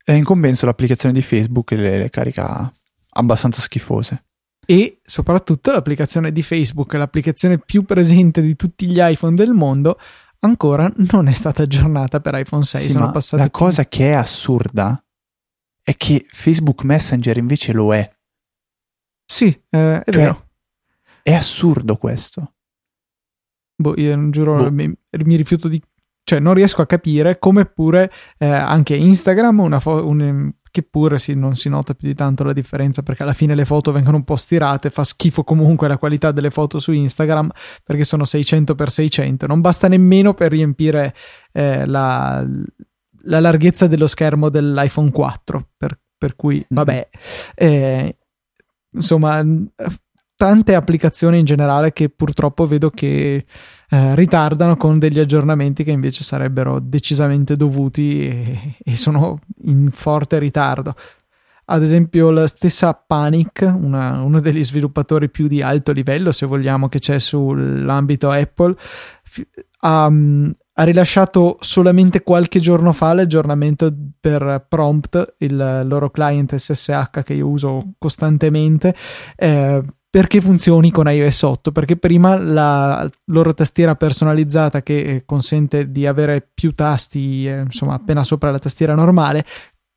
[0.04, 2.72] E in compenso l'applicazione di Facebook le, le carica
[3.14, 4.24] abbastanza schifose
[4.64, 9.98] e soprattutto l'applicazione di Facebook, l'applicazione più presente di tutti gli iPhone del mondo,
[10.44, 12.80] ancora non è stata aggiornata per iPhone 6.
[12.80, 13.50] Sì, la più...
[13.50, 15.02] cosa che è assurda
[15.82, 18.10] è che Facebook Messenger invece lo è.
[19.24, 20.50] Sì, eh, è cioè, vero.
[21.22, 22.54] È assurdo questo.
[23.74, 24.70] Boh, io non giuro, boh.
[24.70, 24.92] mi,
[25.24, 25.80] mi, rifiuto di...
[26.24, 31.18] Cioè, non riesco a capire come pure eh, anche Instagram, una fo- un, che pure
[31.18, 34.16] sì, non si nota più di tanto la differenza perché alla fine le foto vengono
[34.16, 37.50] un po' stirate, fa schifo comunque la qualità delle foto su Instagram
[37.84, 41.14] perché sono 600x600, non basta nemmeno per riempire
[41.52, 42.44] eh, la,
[43.24, 46.64] la, larghezza dello schermo dell'iPhone 4, per, per cui mm-hmm.
[46.68, 47.08] vabbè,
[47.54, 48.16] eh,
[48.92, 49.44] insomma
[50.42, 53.44] tante applicazioni in generale che purtroppo vedo che
[53.88, 60.40] eh, ritardano con degli aggiornamenti che invece sarebbero decisamente dovuti e, e sono in forte
[60.40, 60.94] ritardo.
[61.66, 66.88] Ad esempio, la stessa Panic, una, uno degli sviluppatori più di alto livello, se vogliamo,
[66.88, 68.74] che c'è sull'ambito Apple,
[69.82, 77.34] ha, ha rilasciato solamente qualche giorno fa l'aggiornamento per Prompt, il loro client SSH che
[77.34, 78.92] io uso costantemente.
[79.36, 79.80] Eh,
[80.12, 86.06] perché funzioni con iOS 8 perché prima la loro tastiera personalizzata che eh, consente di
[86.06, 89.42] avere più tasti eh, insomma appena sopra la tastiera normale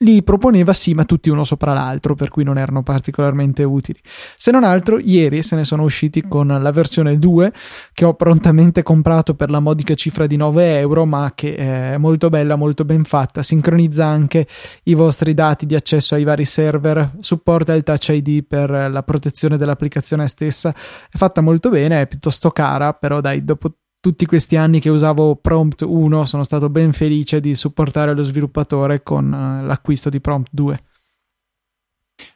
[0.06, 4.00] li proponeva sì, ma tutti uno sopra l'altro, per cui non erano particolarmente utili.
[4.38, 7.52] Se non altro, ieri se ne sono usciti con la versione 2
[7.91, 12.30] che ho prontamente comprato per la modica cifra di 9 euro, ma che è molto
[12.30, 13.41] bella, molto ben fatta.
[13.41, 14.48] Sincronizza anche
[14.84, 19.58] i vostri dati di accesso ai vari server, supporta il Touch ID per la protezione
[19.58, 20.70] dell'applicazione stessa.
[20.72, 23.70] È fatta molto bene, è piuttosto cara, però dai, dopo
[24.06, 29.02] tutti questi anni che usavo Prompt 1 sono stato ben felice di supportare lo sviluppatore
[29.02, 30.84] con uh, l'acquisto di Prompt 2.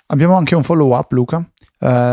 [0.08, 1.38] Abbiamo anche un follow up Luca.
[1.38, 1.46] Uh,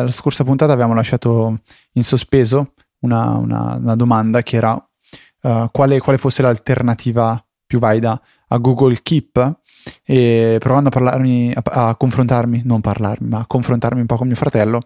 [0.04, 1.60] la scorsa puntata abbiamo lasciato
[1.92, 8.20] in sospeso una, una, una domanda che era uh, quale, quale, fosse l'alternativa più valida
[8.48, 9.60] a Google Keep
[10.04, 14.26] e provando a parlarmi, a, a confrontarmi, non parlarmi, ma a confrontarmi un po' con
[14.26, 14.82] mio fratello,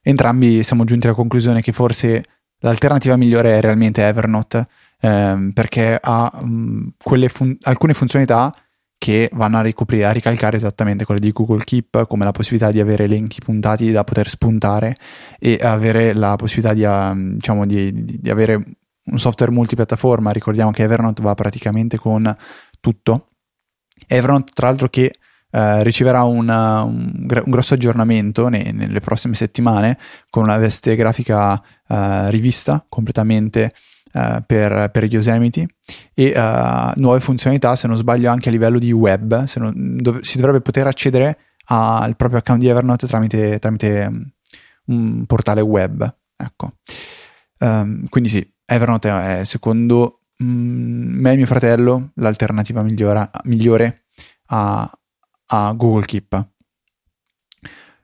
[0.00, 2.24] entrambi siamo giunti alla conclusione che forse
[2.60, 4.66] L'alternativa migliore è realmente Evernote
[5.00, 6.94] ehm, perché ha mh,
[7.28, 8.52] fun- alcune funzionalità
[8.98, 12.80] che vanno a ricoprire, a ricalcare esattamente quelle di Google Keep, come la possibilità di
[12.80, 14.94] avere elenchi puntati da poter spuntare
[15.38, 18.62] e avere la possibilità di, uh, diciamo, di, di, di avere
[19.04, 20.32] un software multipiattaforma.
[20.32, 22.30] Ricordiamo che Evernote va praticamente con
[22.78, 23.28] tutto.
[24.06, 25.14] Evernote, tra l'altro, che
[25.50, 31.54] Uh, riceverà una, un, un, grosso aggiornamento ne, nelle prossime settimane con una veste grafica
[31.54, 33.74] uh, rivista completamente
[34.12, 35.66] uh, per, per Yosemite
[36.14, 36.32] e
[36.96, 39.44] nuove funzionalità, se non sbaglio, anche a livello di web.
[39.56, 41.38] Non, dov- si dovrebbe poter accedere
[41.72, 44.30] al proprio account di Evernote tramite, tramite um,
[44.86, 46.14] un portale web.
[46.36, 46.72] Ecco.
[47.58, 54.04] Um, quindi sì, Evernote è secondo mm, me e mio fratello l'alternativa migliore
[54.46, 54.90] a,
[55.52, 56.48] a Google Keep.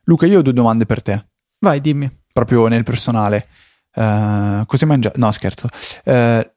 [0.04, 1.26] Luca, io ho due domande per te.
[1.58, 2.10] Vai, dimmi.
[2.32, 3.48] Proprio nel personale.
[3.94, 5.18] Uh, hai mangiato?
[5.18, 5.68] No, scherzo.
[6.04, 6.54] Uh,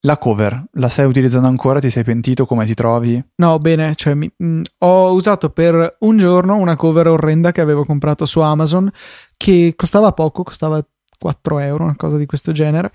[0.00, 1.80] la cover, la stai utilizzando ancora?
[1.80, 2.46] Ti sei pentito?
[2.46, 3.22] Come ti trovi?
[3.36, 7.60] No, bene, cioè, mi, mh, mm, ho usato per un giorno una cover orrenda che
[7.60, 8.90] avevo comprato su Amazon
[9.36, 10.84] che costava poco, costava
[11.18, 12.92] 4 euro, una cosa di questo genere.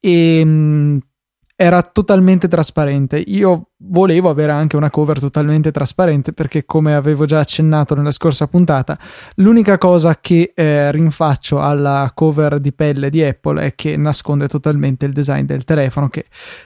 [0.00, 0.98] E mh, mm,
[1.56, 3.22] era totalmente trasparente.
[3.26, 8.48] Io volevo avere anche una cover totalmente trasparente perché, come avevo già accennato nella scorsa
[8.48, 8.98] puntata,
[9.36, 15.06] l'unica cosa che eh, rinfaccio alla cover di pelle di Apple è che nasconde totalmente
[15.06, 16.08] il design del telefono.
[16.08, 16.24] Che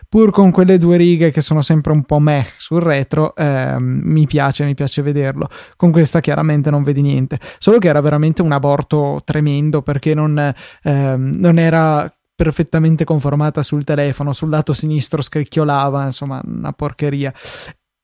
[0.08, 4.26] pur con quelle due righe che sono sempre un po' meh sul retro, eh, mi
[4.26, 5.48] piace, mi piace vederlo.
[5.76, 7.38] Con questa, chiaramente, non vedi niente.
[7.58, 13.82] Solo che era veramente un aborto tremendo perché non, eh, non era perfettamente conformata sul
[13.82, 17.34] telefono, sul lato sinistro scricchiolava, insomma, una porcheria.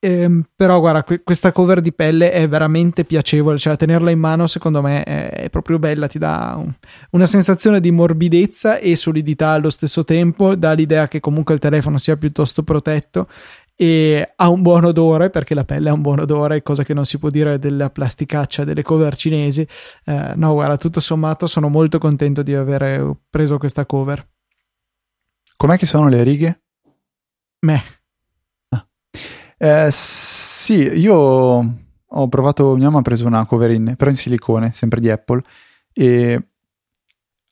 [0.04, 4.48] Eh, però guarda, que- questa cover di pelle è veramente piacevole, cioè tenerla in mano
[4.48, 6.74] secondo me è, è proprio bella, ti dà un-
[7.12, 11.96] una sensazione di morbidezza e solidità allo stesso tempo, dà l'idea che comunque il telefono
[11.96, 13.28] sia piuttosto protetto
[13.76, 17.04] e ha un buon odore perché la pelle ha un buon odore, cosa che non
[17.04, 19.66] si può dire della plasticaccia delle cover cinesi.
[20.04, 24.26] Eh, no, guarda, tutto sommato sono molto contento di aver preso questa cover.
[25.56, 26.62] Com'è che sono le righe?
[27.60, 27.82] Meh.
[28.68, 28.86] Ah.
[29.56, 31.14] Eh, sì, io
[32.16, 35.42] ho provato, mia mamma ha preso una cover in, però in silicone, sempre di Apple,
[35.92, 36.48] e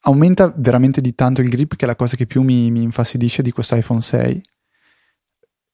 [0.03, 3.43] aumenta veramente di tanto il grip, che è la cosa che più mi, mi infastidisce
[3.43, 4.43] di questo iPhone 6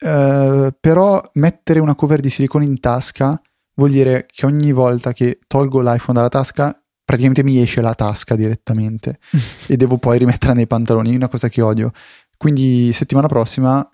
[0.01, 3.41] Uh, però mettere una cover di silicone in tasca
[3.75, 8.37] vuol dire che ogni volta che tolgo l'iPhone dalla tasca praticamente mi esce la tasca
[8.37, 9.19] direttamente
[9.67, 11.91] e devo poi rimetterla nei pantaloni, una cosa che odio.
[12.37, 13.89] Quindi settimana prossima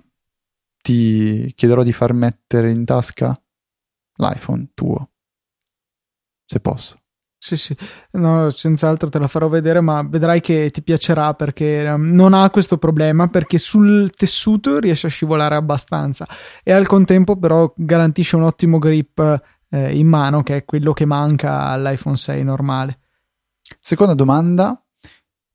[0.83, 3.41] ti chiederò di far mettere in tasca
[4.17, 5.11] l'iPhone tuo,
[6.45, 7.04] se posso.
[7.45, 7.77] Sì, sì,
[8.13, 12.49] no, senz'altro te la farò vedere, ma vedrai che ti piacerà perché ehm, non ha
[12.49, 16.27] questo problema perché sul tessuto riesce a scivolare abbastanza
[16.63, 21.05] e al contempo però garantisce un ottimo grip eh, in mano che è quello che
[21.05, 22.99] manca all'iPhone 6 normale.
[23.79, 24.83] Seconda domanda,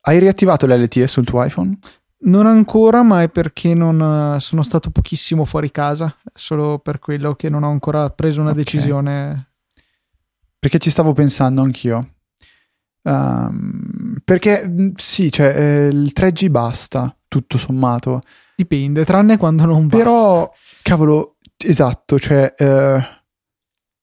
[0.02, 1.76] hai riattivato l'LTE sul tuo iPhone?
[2.26, 7.34] Non ancora, ma è perché non eh, sono stato pochissimo fuori casa, solo per quello
[7.34, 8.64] che non ho ancora preso una okay.
[8.64, 9.49] decisione
[10.60, 12.16] perché ci stavo pensando anch'io.
[13.02, 18.22] Um, perché mm, sì, cioè eh, il 3G basta, tutto sommato.
[18.56, 19.98] Dipende, tranne quando non va.
[19.98, 23.00] Però, cavolo, esatto, cioè eh,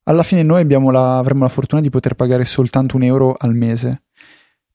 [0.05, 4.05] alla fine noi la, avremo la fortuna di poter pagare soltanto un euro al mese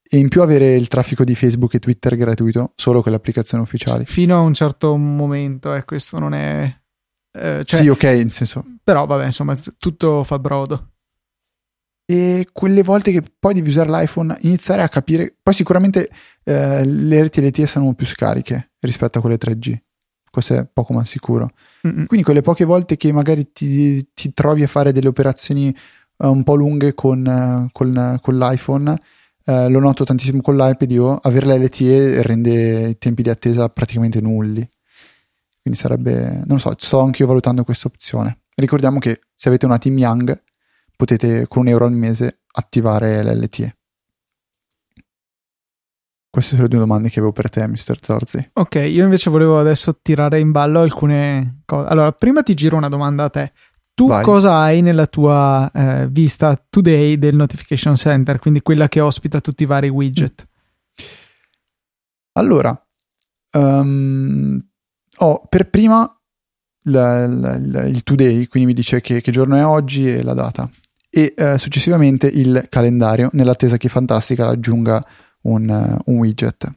[0.04, 3.64] e in più avere il traffico di Facebook e Twitter gratuito solo con le applicazioni
[3.64, 4.06] ufficiali.
[4.06, 6.80] Fino a un certo momento, eh, questo non è...
[7.32, 8.66] Eh, cioè, sì, ok, nel senso...
[8.84, 10.91] Però vabbè, insomma, tutto fa brodo
[12.12, 16.10] e quelle volte che poi devi usare l'iPhone iniziare a capire poi sicuramente
[16.44, 19.78] eh, le reti LTE sono più scariche rispetto a quelle 3G
[20.30, 21.52] questo è poco ma sicuro.
[21.88, 22.06] Mm-mm.
[22.06, 25.76] quindi quelle poche volte che magari ti, ti trovi a fare delle operazioni
[26.18, 28.90] uh, un po' lunghe con, con, con l'iPhone
[29.46, 33.68] uh, lo noto tantissimo con l'iPad io avere la LTE rende i tempi di attesa
[33.70, 34.68] praticamente nulli.
[35.62, 36.14] Quindi sarebbe
[36.46, 38.40] non lo so sto anche io valutando questa opzione.
[38.56, 40.42] Ricordiamo che se avete una team Young
[41.02, 43.76] potete con un euro al mese attivare l'LTE.
[46.30, 47.98] Queste sono le due domande che avevo per te, Mr.
[48.00, 48.50] Zorzi.
[48.54, 51.88] Ok, io invece volevo adesso tirare in ballo alcune cose.
[51.90, 53.52] Allora, prima ti giro una domanda a te.
[53.96, 54.24] Tu Vai.
[54.24, 59.64] cosa hai nella tua eh, vista today del Notification Center, quindi quella che ospita tutti
[59.64, 60.48] i vari widget?
[62.34, 62.80] Allora,
[63.54, 64.64] um,
[65.18, 66.16] ho per prima
[66.84, 70.36] la, la, la, il today, quindi mi dice che, che giorno è oggi e la
[70.36, 70.70] data
[71.14, 75.06] e eh, successivamente il calendario nell'attesa che Fantastica aggiunga
[75.42, 76.70] un, uh, un, widget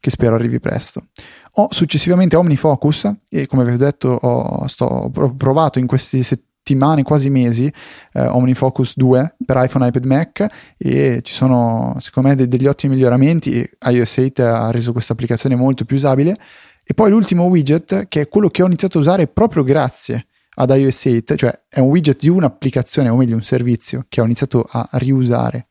[0.00, 1.08] che spero arrivi presto.
[1.56, 7.02] Ho successivamente OmniFocus e come vi ho detto ho, sto, ho provato in questi, settimane,
[7.02, 7.70] quasi mesi,
[8.12, 10.46] eh, OmniFocus 2 per iPhone, iPad, Mac
[10.78, 13.68] e ci sono secondo me de- degli ottimi miglioramenti.
[13.88, 16.38] iOS 8 ha reso questa applicazione molto più usabile.
[16.84, 20.70] E poi l'ultimo widget, che è quello che ho iniziato a usare proprio grazie ad
[20.70, 24.66] iOS 8, cioè è un widget di un'applicazione, o meglio un servizio che ho iniziato
[24.68, 25.68] a riusare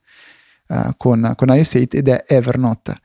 [0.67, 2.99] uh, con, con iOS 8 ed è Evernote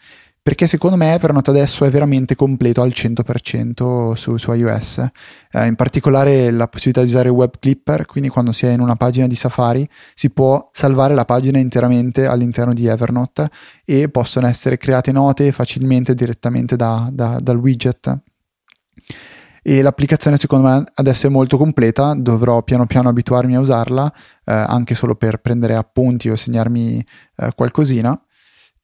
[0.47, 5.05] perché secondo me Evernote adesso è veramente completo al 100% su, su iOS,
[5.51, 8.95] eh, in particolare la possibilità di usare Web Clipper, quindi quando si è in una
[8.95, 13.51] pagina di Safari si può salvare la pagina interamente all'interno di Evernote
[13.85, 18.16] e possono essere create note facilmente direttamente da, da, dal widget.
[19.66, 24.12] E l'applicazione secondo me adesso è molto completa, dovrò piano piano abituarmi a usarla,
[24.44, 27.04] eh, anche solo per prendere appunti o segnarmi
[27.36, 28.20] eh, qualcosina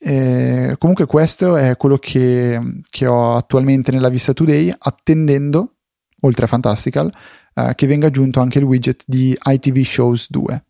[0.04, 2.60] eh, comunque questo è quello che,
[2.90, 5.76] che, ho attualmente nella Vista Today, attendendo,
[6.22, 7.12] oltre a Fantastical,
[7.54, 10.64] eh, che venga aggiunto anche il widget di ITV Shows 2.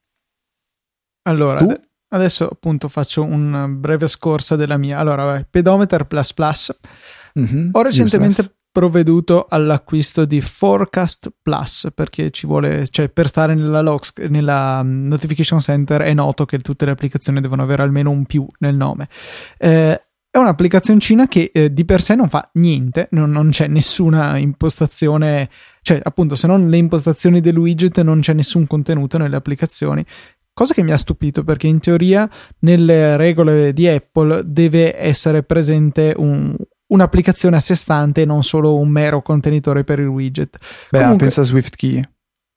[1.23, 1.73] Allora, tu?
[2.09, 4.99] adesso appunto faccio un breve scorsa della mia.
[4.99, 6.07] Allora, Pedometer++.
[7.39, 13.83] Mm-hmm, ho recentemente provveduto all'acquisto di Forecast Plus perché ci vuole, cioè per stare nella,
[13.83, 18.47] logs, nella Notification Center è noto che tutte le applicazioni devono avere almeno un più
[18.61, 19.09] nel nome.
[19.59, 24.39] Eh, è un'applicazioncina che eh, di per sé non fa niente, non, non, c'è nessuna
[24.39, 25.51] impostazione,
[25.83, 30.03] cioè appunto se non le impostazioni del widget non c'è nessun contenuto nelle applicazioni.
[30.55, 32.29] Cosa che mi ha stupito perché in teoria
[32.61, 36.57] nelle regole di Apple deve essere presente un,
[36.93, 40.59] un'applicazione a sé stante e non solo un mero contenitore per il widget.
[40.91, 42.03] Beh, Comunque, pensa a SwiftKey.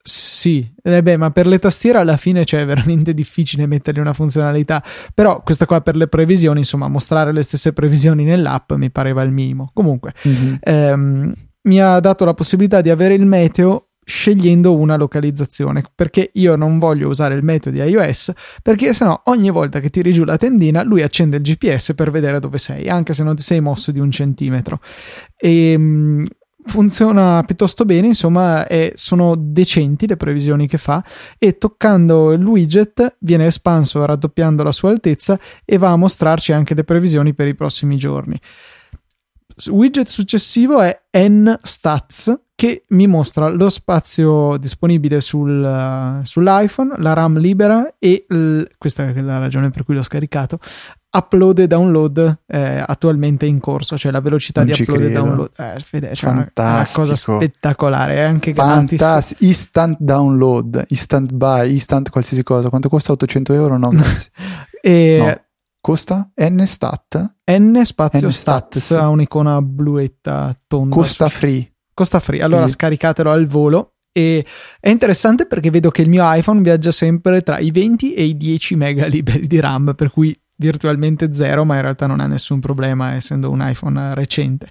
[0.07, 4.13] Sì, eh beh, ma per le tastiere alla fine c'è cioè, veramente difficile mettergli una
[4.13, 4.83] funzionalità.
[5.13, 9.31] Però questa qua per le previsioni, insomma, mostrare le stesse previsioni nell'app mi pareva il
[9.31, 9.71] minimo.
[9.73, 10.55] Comunque, mm-hmm.
[10.59, 11.33] ehm,
[11.63, 16.77] mi ha dato la possibilità di avere il meteo scegliendo una localizzazione perché io non
[16.77, 18.31] voglio usare il metodo iOS
[18.61, 22.39] perché sennò ogni volta che tiri giù la tendina lui accende il GPS per vedere
[22.39, 24.79] dove sei anche se non ti sei mosso di un centimetro.
[25.35, 26.27] E ehm,
[26.65, 31.03] funziona piuttosto bene insomma è, sono decenti le previsioni che fa
[31.37, 36.75] e toccando il widget viene espanso raddoppiando la sua altezza e va a mostrarci anche
[36.75, 38.39] le previsioni per i prossimi giorni.
[39.67, 47.37] Widget successivo è NStats che mi mostra lo spazio disponibile sul, uh, sull'iPhone, la RAM
[47.37, 50.59] libera e l- questa è la ragione per cui l'ho scaricato.
[51.15, 55.19] Upload e download eh, attualmente in corso, cioè la velocità non di upload credo.
[55.19, 55.49] e download.
[55.57, 59.35] Eh, fede, cioè una, una, cosa spettacolare, è anche gratis.
[59.39, 62.67] Instant download, instant buy, instant qualsiasi cosa.
[62.67, 63.77] Quanto costa 800 euro?
[63.77, 63.91] No,
[64.81, 65.43] e no.
[65.79, 66.31] Costa?
[66.35, 67.35] N-Stat?
[67.51, 70.95] N spazio N-Stats, stats, ha un'icona bluetta tonda.
[70.95, 71.74] Costa free.
[71.95, 72.73] Costa free, allora Quindi.
[72.73, 73.93] scaricatelo al volo.
[74.11, 74.45] E
[74.79, 78.37] è interessante perché vedo che il mio iPhone viaggia sempre tra i 20 e i
[78.37, 82.59] 10 mega liberi di RAM, per cui virtualmente zero, ma in realtà non ha nessun
[82.59, 84.69] problema essendo un iPhone recente.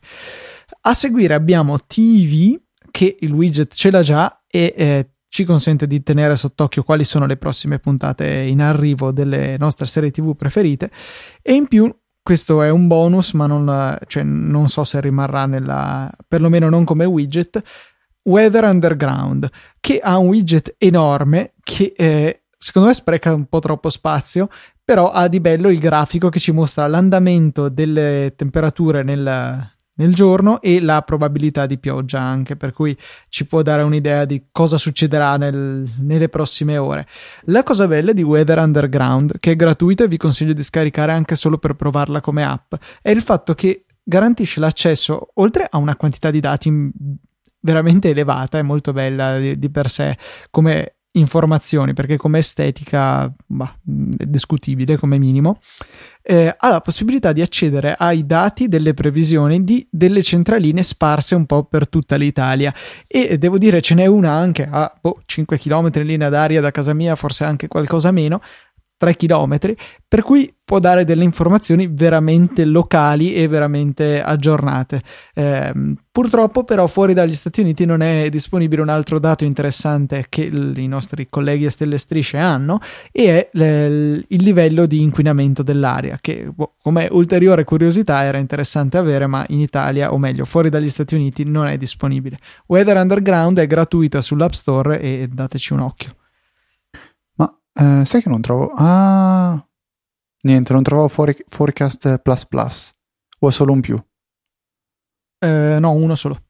[0.82, 2.58] A seguire abbiamo TV,
[2.90, 7.26] che il widget ce l'ha già e eh, ci consente di tenere sott'occhio quali sono
[7.26, 10.90] le prossime puntate in arrivo delle nostre serie TV preferite
[11.42, 11.92] e in più
[12.24, 17.04] questo è un bonus, ma non, cioè, non so se rimarrà nella, perlomeno non come
[17.04, 17.62] widget.
[18.22, 19.46] Weather Underground,
[19.78, 24.48] che ha un widget enorme che eh, secondo me spreca un po' troppo spazio,
[24.82, 30.60] però ha di bello il grafico che ci mostra l'andamento delle temperature nel, nel giorno
[30.60, 32.96] e la probabilità di pioggia anche, per cui
[33.28, 37.06] ci può dare un'idea di cosa succederà nel, nelle prossime ore.
[37.44, 41.36] La cosa bella di Weather Underground, che è gratuita e vi consiglio di scaricare anche
[41.36, 46.30] solo per provarla come app, è il fatto che garantisce l'accesso oltre a una quantità
[46.30, 46.92] di dati
[47.60, 50.16] veramente elevata, è molto bella di, di per sé
[50.50, 53.76] come informazioni perché come estetica bah,
[54.16, 55.60] è discutibile come minimo.
[56.22, 61.44] Eh, ha la possibilità di accedere ai dati delle previsioni di delle centraline sparse un
[61.44, 62.72] po' per tutta l'Italia.
[63.06, 66.70] E devo dire ce n'è una anche a boh, 5 km in linea d'aria da
[66.70, 68.40] casa mia forse anche qualcosa meno
[68.96, 69.74] 3 km,
[70.08, 75.02] per cui può dare delle informazioni veramente locali e veramente aggiornate.
[75.34, 75.72] Eh,
[76.10, 80.78] purtroppo però fuori dagli Stati Uniti non è disponibile un altro dato interessante che l-
[80.78, 82.80] i nostri colleghi a stelle strisce hanno
[83.12, 88.96] e è l- il livello di inquinamento dell'aria che boh, come ulteriore curiosità era interessante
[88.96, 92.38] avere ma in Italia o meglio fuori dagli Stati Uniti non è disponibile.
[92.68, 96.14] Weather Underground è gratuita sull'App Store e dateci un occhio.
[97.74, 98.72] Eh, sai che non trovo.
[98.76, 99.62] Ah,
[100.42, 102.94] niente, non trovo for- Forecast Plus Plus.
[103.40, 104.02] O è solo un più?
[105.44, 106.40] Eh, no, uno solo.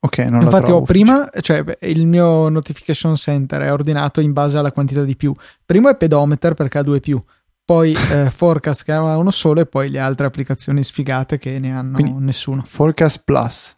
[0.00, 4.70] Ok, non Infatti ho prima, cioè il mio notification center è ordinato in base alla
[4.70, 5.34] quantità di più.
[5.64, 7.20] Primo è pedometer perché ha due più,
[7.64, 11.72] poi eh, Forecast che ha uno solo e poi le altre applicazioni sfigate che ne
[11.72, 12.62] hanno Quindi, nessuno.
[12.64, 13.76] Forecast Plus.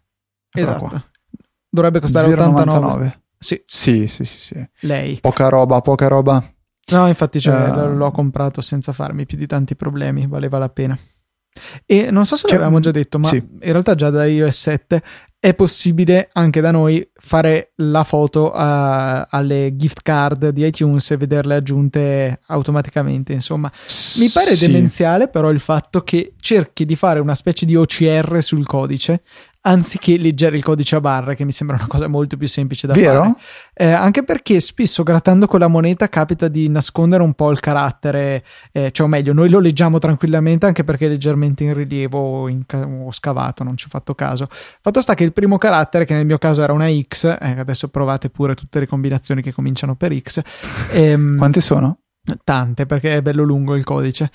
[0.51, 0.89] Eccola Esatto.
[0.89, 1.03] qua.
[1.69, 3.23] Dovrebbe costare 89.
[3.45, 4.69] Sì, Sì, sì, sì, sì.
[4.81, 5.19] lei.
[5.21, 6.43] Poca roba, poca roba.
[6.91, 7.87] No, infatti cioè, Eh.
[7.93, 10.97] l'ho comprato senza farmi più di tanti problemi, valeva la pena.
[11.85, 13.37] E non so se Cioè, l'avevamo già detto, ma sì.
[13.37, 15.03] in realtà già da iOS 7
[15.39, 21.17] è possibile anche da noi fare la foto a- alle gift card di iTunes e
[21.17, 23.31] vederle aggiunte automaticamente.
[23.31, 23.71] Insomma,
[24.17, 24.65] mi pare Sì.
[24.67, 29.21] demenziale però il fatto che cerchi di fare una specie di OCR sul codice
[29.67, 32.93] anziché leggere il codice a barre, che mi sembra una cosa molto più semplice da
[32.93, 33.05] fare.
[33.05, 33.37] Vero?
[33.73, 38.43] Eh, anche perché spesso grattando con la moneta capita di nascondere un po' il carattere,
[38.71, 42.47] eh, cioè o meglio, noi lo leggiamo tranquillamente anche perché è leggermente in rilievo o,
[42.47, 44.47] in ca- o scavato, non ci ho fatto caso.
[44.49, 47.89] Fatto sta che il primo carattere, che nel mio caso era una X, eh, adesso
[47.89, 50.41] provate pure tutte le combinazioni che cominciano per X,
[50.91, 51.99] ehm, Quante sono?
[52.43, 54.31] tante perché è bello lungo il codice.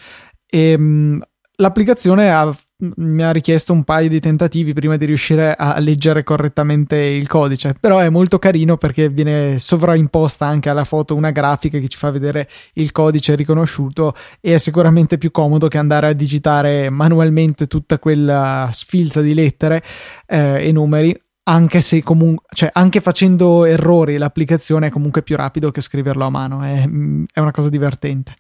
[0.49, 1.21] E, mh,
[1.57, 6.97] l'applicazione ha- mi ha richiesto un paio di tentativi prima di riuscire a leggere correttamente
[6.97, 11.89] il codice, però è molto carino perché viene sovraimposta anche alla foto una grafica che
[11.89, 16.91] ci fa vedere il codice riconosciuto e è sicuramente più comodo che andare a digitare
[16.91, 19.83] manualmente tutta quella sfilza di lettere
[20.27, 25.71] eh, e numeri anche se comunque, cioè anche facendo errori l'applicazione è comunque più rapido
[25.71, 28.37] che scriverlo a mano, è, è una cosa divertente.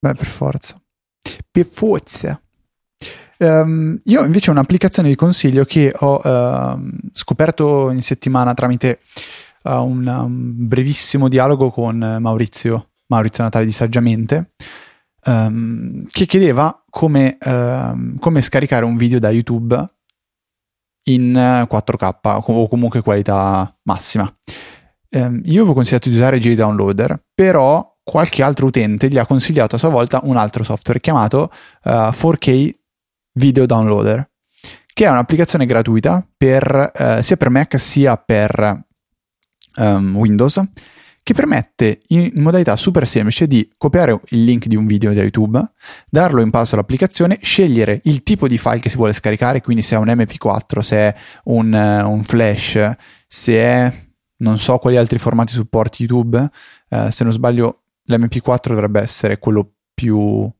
[0.00, 0.80] Beh, per forza.
[1.50, 2.40] Per forza.
[3.38, 9.00] Ehm, io invece ho un'applicazione di consiglio che ho ehm, scoperto in settimana tramite
[9.62, 14.52] eh, un, um, brevissimo dialogo con eh, Maurizio, Maurizio Natale di Saggiamente,
[15.24, 19.86] ehm, che chiedeva come, ehm, come scaricare un video da YouTube
[21.04, 24.32] in eh, 4K o comunque qualità massima.
[25.10, 25.20] Io
[25.62, 30.20] avevo consigliato di usare JDownloader, però qualche altro utente gli ha consigliato a sua volta
[30.24, 31.50] un altro software chiamato
[31.82, 32.72] eh, 4K
[33.38, 34.28] Video Downloader,
[34.92, 38.84] che è un'applicazione gratuita per, eh, sia per Mac sia per
[39.76, 40.62] ehm, Windows,
[41.22, 45.72] che permette in modalità super semplice di copiare il link di un video da YouTube,
[46.08, 49.94] darlo in passo all'applicazione, scegliere il tipo di file che si vuole scaricare, quindi se
[49.94, 51.14] è un MP4, se è
[51.44, 52.90] un, eh, un flash,
[53.26, 54.06] se è
[54.38, 56.50] non so quali altri formati supporti YouTube,
[56.88, 60.50] eh, se non sbaglio l'MP4 dovrebbe essere quello più,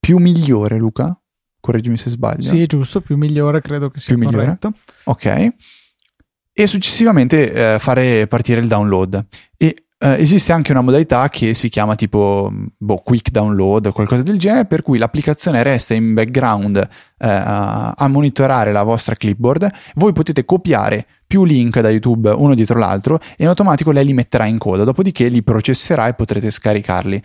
[0.00, 1.16] più migliore, Luca.
[1.62, 2.40] Correggimi se sbaglio.
[2.40, 4.44] Sì, è giusto, più migliore credo che sia Più migliore?
[4.44, 4.72] corretto.
[5.04, 5.52] Ok.
[6.52, 9.24] E successivamente eh, fare partire il download.
[9.56, 14.22] E eh, esiste anche una modalità che si chiama tipo boh, quick download o qualcosa
[14.22, 19.70] del genere, per cui l'applicazione resta in background eh, a a monitorare la vostra clipboard.
[19.94, 24.12] Voi potete copiare più link da YouTube uno dietro l'altro e in automatico lei li
[24.14, 27.22] metterà in coda, dopodiché li processerà e potrete scaricarli.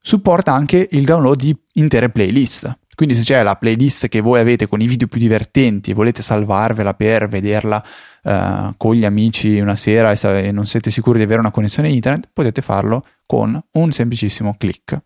[0.00, 2.78] Supporta anche il download di intere playlist.
[3.00, 6.20] Quindi se c'è la playlist che voi avete con i video più divertenti e volete
[6.20, 7.82] salvarvela per vederla
[8.22, 11.50] eh, con gli amici una sera e, sa- e non siete sicuri di avere una
[11.50, 15.02] connessione internet, potete farlo con un semplicissimo click.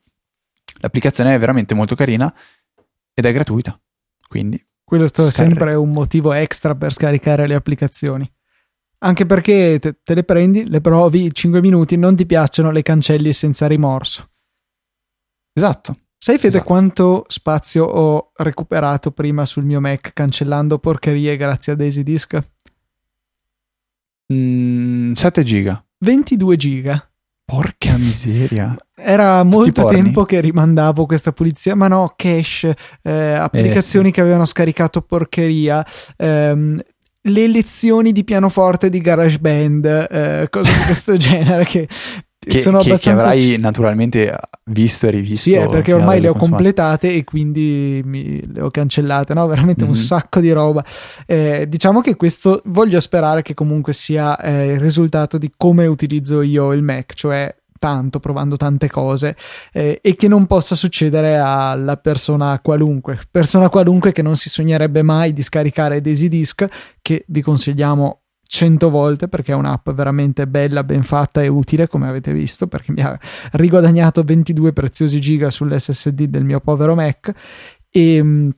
[0.81, 2.35] L'applicazione è veramente molto carina
[3.15, 3.81] ed è gratuita.
[4.27, 5.31] Quindi Quello è Scarica.
[5.31, 8.29] sempre un motivo extra per scaricare le applicazioni.
[9.05, 13.33] Anche perché te, te le prendi, le provi 5 minuti, non ti piacciono, le cancelli
[13.33, 14.31] senza rimorso.
[15.53, 15.99] esatto.
[16.25, 16.65] Sai Fede Esatto.
[16.65, 22.43] quanto spazio ho recuperato prima sul mio Mac cancellando porcherie grazie a Daisy Disk?
[24.33, 25.85] Mm, 7 giga.
[25.99, 27.11] 22 giga.
[27.45, 28.75] Porca miseria.
[28.97, 35.03] Era molto tempo che rimandavo questa pulizia, ma no, cache, eh, applicazioni che avevano scaricato
[35.03, 35.85] porcheria,
[36.17, 36.81] ehm,
[37.21, 41.87] le lezioni di pianoforte di GarageBand, eh, cose di questo genere che,
[42.45, 43.23] Che, sono che- che abbastanza...
[43.25, 44.37] avrai naturalmente
[44.67, 45.51] visto e rivisto.
[45.51, 46.63] Sì, è perché ormai le ho consumate.
[46.65, 49.47] completate e quindi mi- le ho cancellate, no?
[49.47, 49.97] Veramente un Mhm.
[49.97, 50.85] sacco di roba.
[51.27, 56.43] Eh, diciamo che questo voglio sperare che comunque sia eh, il risultato di come utilizzo
[56.43, 59.37] io il Mac, cioè tanto, provando tante cose
[59.73, 65.03] eh, e che non possa succedere alla persona qualunque, persona qualunque che non si sognerebbe
[65.03, 66.67] mai di scaricare Daisy Disk,
[67.03, 72.09] che vi consigliamo 100 volte perché è un'app veramente bella, ben fatta e utile come
[72.09, 73.19] avete visto perché mi ha
[73.53, 77.33] riguadagnato 22 preziosi giga sull'SSD del mio povero Mac.
[77.91, 78.51] E, mh,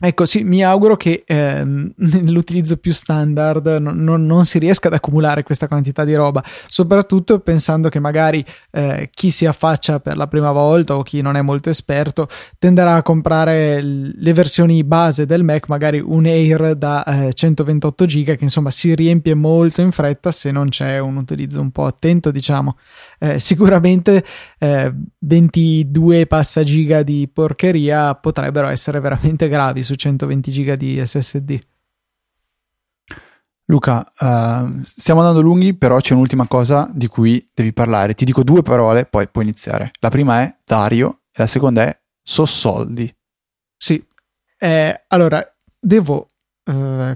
[0.00, 4.94] Ecco, sì, mi auguro che ehm, nell'utilizzo più standard non, non, non, si riesca ad
[4.94, 10.28] accumulare questa quantità di roba, soprattutto pensando che magari eh, chi si affaccia per la
[10.28, 12.28] prima volta o chi non è molto esperto
[12.60, 18.36] tenderà a comprare le versioni base del Mac, magari un Air da eh, 128 giga
[18.36, 22.30] che insomma si riempie molto in fretta se non c'è un utilizzo un po' attento,
[22.30, 22.76] diciamo.
[23.18, 24.24] Eh, sicuramente
[24.58, 31.58] 22 eh, passa giga di porcheria potrebbero essere veramente gravi su 120 giga di SSD.
[33.70, 38.14] Luca, uh, stiamo andando lunghi, però c'è un'ultima cosa di cui devi parlare.
[38.14, 39.92] Ti dico due parole, poi puoi iniziare.
[40.00, 43.14] La prima è Dario e la seconda è Sossoldi.
[43.76, 44.04] Sì,
[44.58, 45.42] eh, allora
[45.78, 46.32] devo
[46.64, 47.12] uh,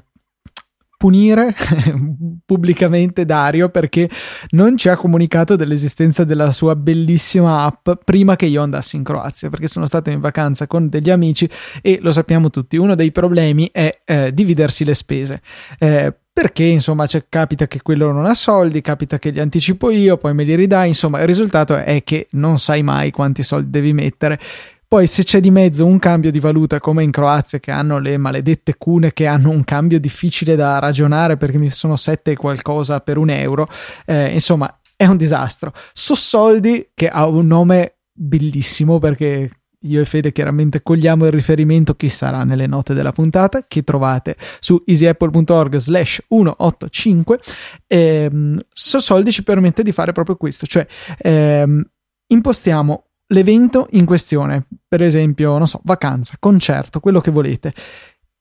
[1.03, 1.53] punire
[2.47, 4.09] pubblicamente Dario perché
[4.51, 9.51] non ci ha comunicato dell'esistenza della sua bellissima app prima che io andassi in Croazia
[9.51, 11.51] perché sono stato in vacanza con degli amici
[11.83, 15.43] e lo sappiamo tutti uno dei problemi è eh, dividersi le spese.
[15.81, 20.33] Eh, perché insomma capita che quello non ha soldi, capita che li anticipo io, poi
[20.33, 24.39] me li ridai, insomma il risultato è che non sai mai quanti soldi devi mettere
[24.93, 28.19] poi se c'è di mezzo un cambio di valuta come in Croazia che hanno le
[28.19, 33.17] maledette cune che hanno un cambio difficile da ragionare perché mi sono sette qualcosa per
[33.17, 33.67] un euro,
[34.05, 35.73] eh, insomma è un disastro.
[35.95, 42.11] Sossoldi che ha un nome bellissimo perché io e Fede chiaramente cogliamo il riferimento che
[42.11, 47.41] sarà nelle note della puntata che trovate su easyapple.org slash 185
[47.87, 50.87] ehm, Sossoldi ci permette di fare proprio questo cioè
[51.17, 51.83] ehm,
[52.27, 57.73] impostiamo l'evento in questione, per esempio, non so, vacanza, concerto, quello che volete.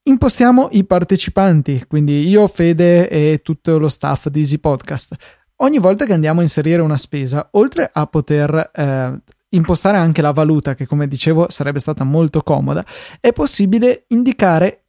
[0.03, 5.15] Impostiamo i partecipanti, quindi io, Fede e tutto lo staff di Easy Podcast.
[5.57, 10.31] Ogni volta che andiamo a inserire una spesa, oltre a poter eh, impostare anche la
[10.31, 12.83] valuta, che come dicevo sarebbe stata molto comoda,
[13.19, 14.80] è possibile indicare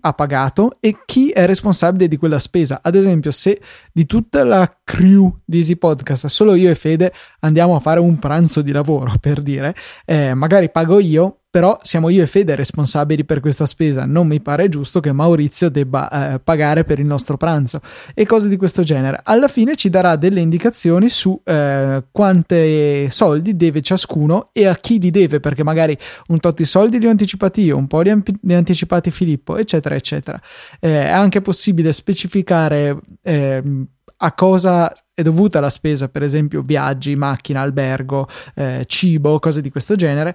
[0.00, 2.80] ha pagato e chi è responsabile di quella spesa.
[2.82, 3.60] Ad esempio, se
[3.92, 8.18] di tutta la crew di Easy Podcast solo io e Fede andiamo a fare un
[8.18, 9.74] pranzo di lavoro, per dire,
[10.04, 14.04] eh, magari pago io, però siamo io e Fede responsabili per questa spesa.
[14.04, 17.80] Non mi pare giusto che Maurizio debba eh, pagare per il nostro pranzo
[18.14, 19.18] e cose di questo genere.
[19.24, 25.00] Alla fine ci darà delle indicazioni su eh, quanti soldi deve ciascuno e a chi
[25.00, 25.98] li deve, perché magari
[26.28, 29.96] un tot di soldi li ho anticipati io, un po' li ha anticipati Filippo, eccetera,
[29.96, 30.40] eccetera.
[30.78, 33.84] Eh, è anche possibile specificare ehm,
[34.16, 39.70] a cosa è dovuta la spesa, per esempio viaggi, macchina, albergo, eh, cibo, cose di
[39.70, 40.34] questo genere,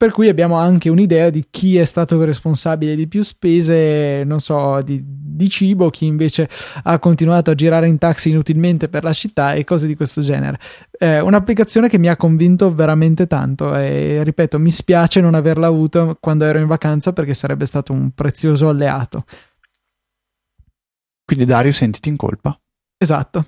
[0.00, 4.80] per cui abbiamo anche un'idea di chi è stato responsabile di più spese, non so,
[4.80, 6.48] di, di, cibo, chi invece
[6.84, 10.58] ha continuato a girare in taxi inutilmente per la città e cose di questo genere.
[10.90, 16.16] È un'applicazione che mi ha convinto veramente tanto e ripeto, mi spiace non averla avuto
[16.18, 19.24] quando ero in vacanza perché sarebbe stato un prezioso alleato.
[21.26, 22.58] Quindi Dario, sentiti in colpa.
[23.02, 23.46] Esatto.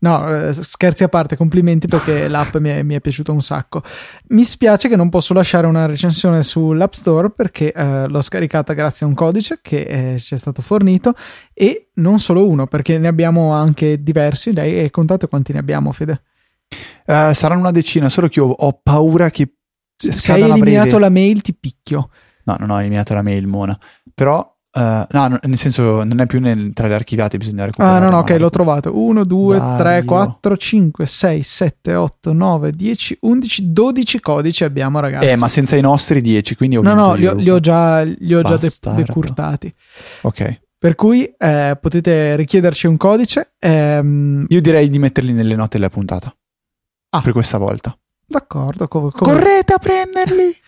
[0.00, 3.82] No, eh, scherzi a parte, complimenti perché l'app mi è, mi è piaciuta un sacco.
[4.28, 9.06] Mi spiace che non posso lasciare una recensione sull'App Store perché eh, l'ho scaricata grazie
[9.06, 11.14] a un codice che eh, ci è stato fornito
[11.52, 14.52] e non solo uno perché ne abbiamo anche diversi.
[14.52, 16.22] Lei hai contato quanti ne abbiamo, Fede?
[17.06, 19.54] Uh, saranno una decina, solo che io ho paura che
[19.96, 22.10] se hai eliminato la mail ti picchio.
[22.44, 23.78] No, non ho eliminato la mail, Mona.
[24.14, 27.96] Però Uh, no, nel senso, non è più nel, tra le archiviate, bisogna recuperare.
[27.96, 28.96] Ah, no, no, ok, l'ho trovato.
[28.96, 35.26] 1, 2, 3, 4, 5, 6, 7, 8, 9, 10, 11, 12 codici abbiamo, ragazzi.
[35.26, 38.02] Eh, ma senza i nostri 10, quindi ho No, no, li ho, li ho, già,
[38.02, 39.74] li ho già de- decurtati.
[40.22, 40.60] Ok.
[40.78, 43.54] Per cui eh, potete richiederci un codice.
[43.58, 44.44] Ehm...
[44.48, 46.32] Io direi di metterli nelle note della puntata.
[47.10, 47.20] Ah.
[47.20, 47.98] Per questa volta.
[48.24, 48.86] D'accordo.
[48.86, 50.54] Co- co- Correte a prenderli!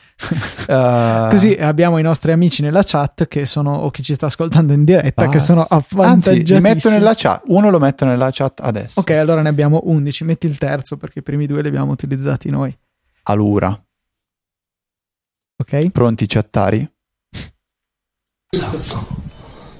[0.69, 4.73] uh, Così abbiamo i nostri amici nella chat che sono, o chi ci sta ascoltando
[4.73, 5.31] in diretta, basta.
[5.31, 6.55] che sono avvantaggiati.
[6.55, 7.43] li metto nella chat.
[7.47, 9.01] Uno lo metto nella chat adesso.
[9.01, 10.25] Ok, allora ne abbiamo 11.
[10.25, 12.77] Metti il terzo perché i primi due li abbiamo utilizzati noi.
[13.25, 13.69] Allora.
[15.57, 15.91] Ok.
[15.91, 16.91] Pronti chattari?
[18.51, 19.29] Esatto.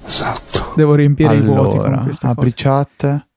[0.05, 0.73] Esatto.
[0.75, 2.85] Devo riempire allora, i voti con questa apri cosa.
[2.93, 3.27] chat.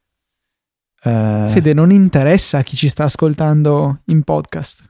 [1.03, 1.49] Eh...
[1.51, 4.85] Fede, non interessa a chi ci sta ascoltando in podcast.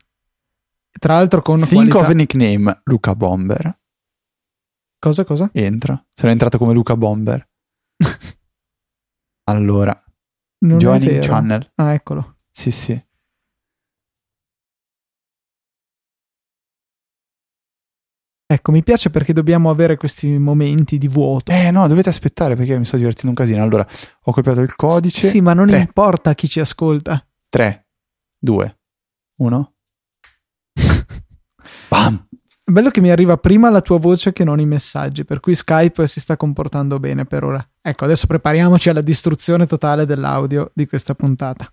[0.98, 1.98] Tra l'altro con Think qualità...
[1.98, 3.78] of nickname Luca Bomber.
[4.98, 5.50] Cosa, cosa?
[5.52, 6.02] Entra.
[6.12, 7.46] Sono entrato come Luca Bomber.
[9.50, 10.04] allora.
[10.64, 11.72] Non Joining channel.
[11.74, 12.36] Ah, eccolo.
[12.50, 13.04] Sì, sì.
[18.46, 21.50] Ecco, mi piace perché dobbiamo avere questi momenti di vuoto.
[21.50, 23.62] Eh no, dovete aspettare perché mi sto divertendo un casino.
[23.62, 23.86] Allora,
[24.22, 25.28] ho copiato il codice.
[25.28, 25.78] Sì, ma non 3.
[25.78, 27.26] importa chi ci ascolta.
[27.48, 27.88] 3,
[28.38, 28.78] 2,
[29.38, 29.73] 1.
[31.94, 32.26] Bam!
[32.64, 35.54] È bello che mi arriva prima la tua voce che non i messaggi, per cui
[35.54, 37.64] Skype si sta comportando bene per ora.
[37.80, 41.72] Ecco, adesso prepariamoci alla distruzione totale dell'audio di questa puntata.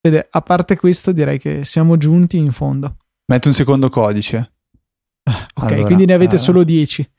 [0.00, 2.96] Vede, a parte questo, direi che siamo giunti in fondo.
[3.26, 4.52] Metti un secondo codice.
[5.24, 6.38] Ok, allora, quindi ne avete eh...
[6.38, 7.10] solo 10.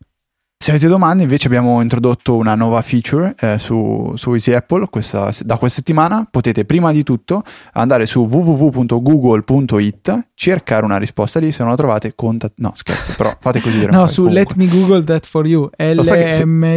[0.61, 5.31] Se avete domande, invece abbiamo introdotto una nuova feature eh, su, su Easy Apple questa,
[5.45, 6.27] da questa settimana.
[6.29, 12.13] Potete prima di tutto andare su www.google.it, cercare una risposta lì, se non la trovate,
[12.13, 12.51] conta...
[12.57, 13.85] No, scherzo, però fate così.
[13.87, 14.43] no, su comunque.
[14.43, 16.67] Let Me Google That For You, L-M-G-T-F...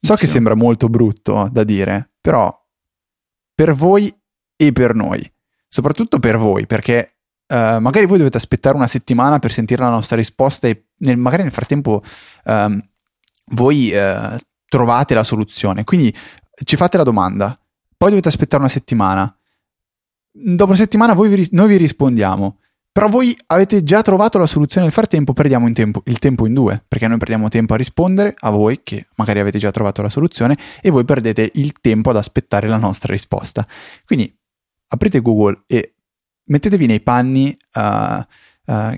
[0.00, 2.52] So che sembra molto brutto da dire, però
[3.54, 4.12] per voi
[4.56, 5.24] e per noi,
[5.68, 7.15] soprattutto per voi, perché
[7.48, 11.42] Uh, magari voi dovete aspettare una settimana per sentire la nostra risposta e nel, magari
[11.42, 12.02] nel frattempo
[12.44, 12.88] um,
[13.52, 14.36] voi uh,
[14.68, 15.84] trovate la soluzione.
[15.84, 16.14] Quindi
[16.64, 17.58] ci fate la domanda,
[17.96, 19.32] poi dovete aspettare una settimana.
[20.30, 22.58] Dopo una settimana vi, noi vi rispondiamo.
[22.96, 26.82] Però voi avete già trovato la soluzione nel frattempo, perdiamo tempo, il tempo in due,
[26.88, 30.56] perché noi perdiamo tempo a rispondere a voi che magari avete già trovato la soluzione
[30.80, 33.66] e voi perdete il tempo ad aspettare la nostra risposta.
[34.06, 34.34] Quindi
[34.88, 35.95] aprite Google e
[36.46, 37.82] mettetevi nei panni, uh,
[38.72, 38.96] uh,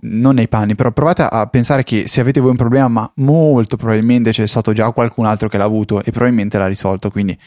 [0.00, 3.76] non nei panni, però provate a pensare che se avete voi un problema, ma molto
[3.76, 7.38] probabilmente c'è stato già qualcun altro che l'ha avuto e probabilmente l'ha risolto, quindi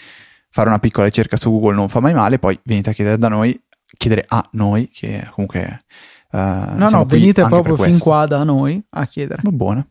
[0.50, 3.28] fare una piccola ricerca su Google non fa mai male, poi venite a chiedere da
[3.28, 3.60] noi,
[3.98, 5.84] chiedere a noi, che comunque...
[6.32, 9.42] Uh, no, no, venite proprio fin qua da noi a chiedere.
[9.44, 9.88] Va buono.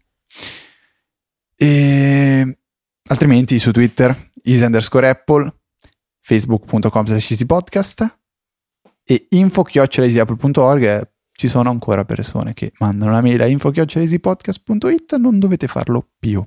[1.56, 2.58] E
[3.06, 5.54] altrimenti su Twitter, is underscore apple,
[6.20, 8.18] facebook.com slash podcast
[9.04, 16.06] e info-easyapple.org ci sono ancora persone che mandano la mail a info-easypodcast.it non dovete farlo
[16.18, 16.42] più.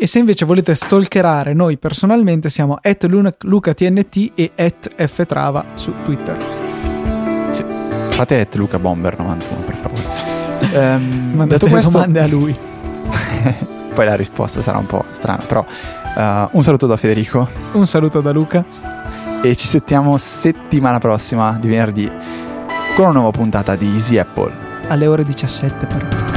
[0.00, 3.04] E se invece volete stalkerare noi personalmente siamo at
[3.40, 6.36] lucatnt e at ftrava su Twitter.
[7.50, 7.64] Sì.
[8.10, 10.96] fate at lucabomber91 per favore.
[10.96, 11.90] Um, mandate questo...
[11.90, 12.56] domande a lui.
[13.94, 17.48] Poi la risposta sarà un po' strana però uh, un saluto da Federico.
[17.72, 18.97] Un saluto da Luca
[19.42, 22.10] e ci sentiamo settimana prossima di venerdì
[22.94, 24.52] con una nuova puntata di Easy Apple.
[24.88, 26.27] Alle ore 17 però.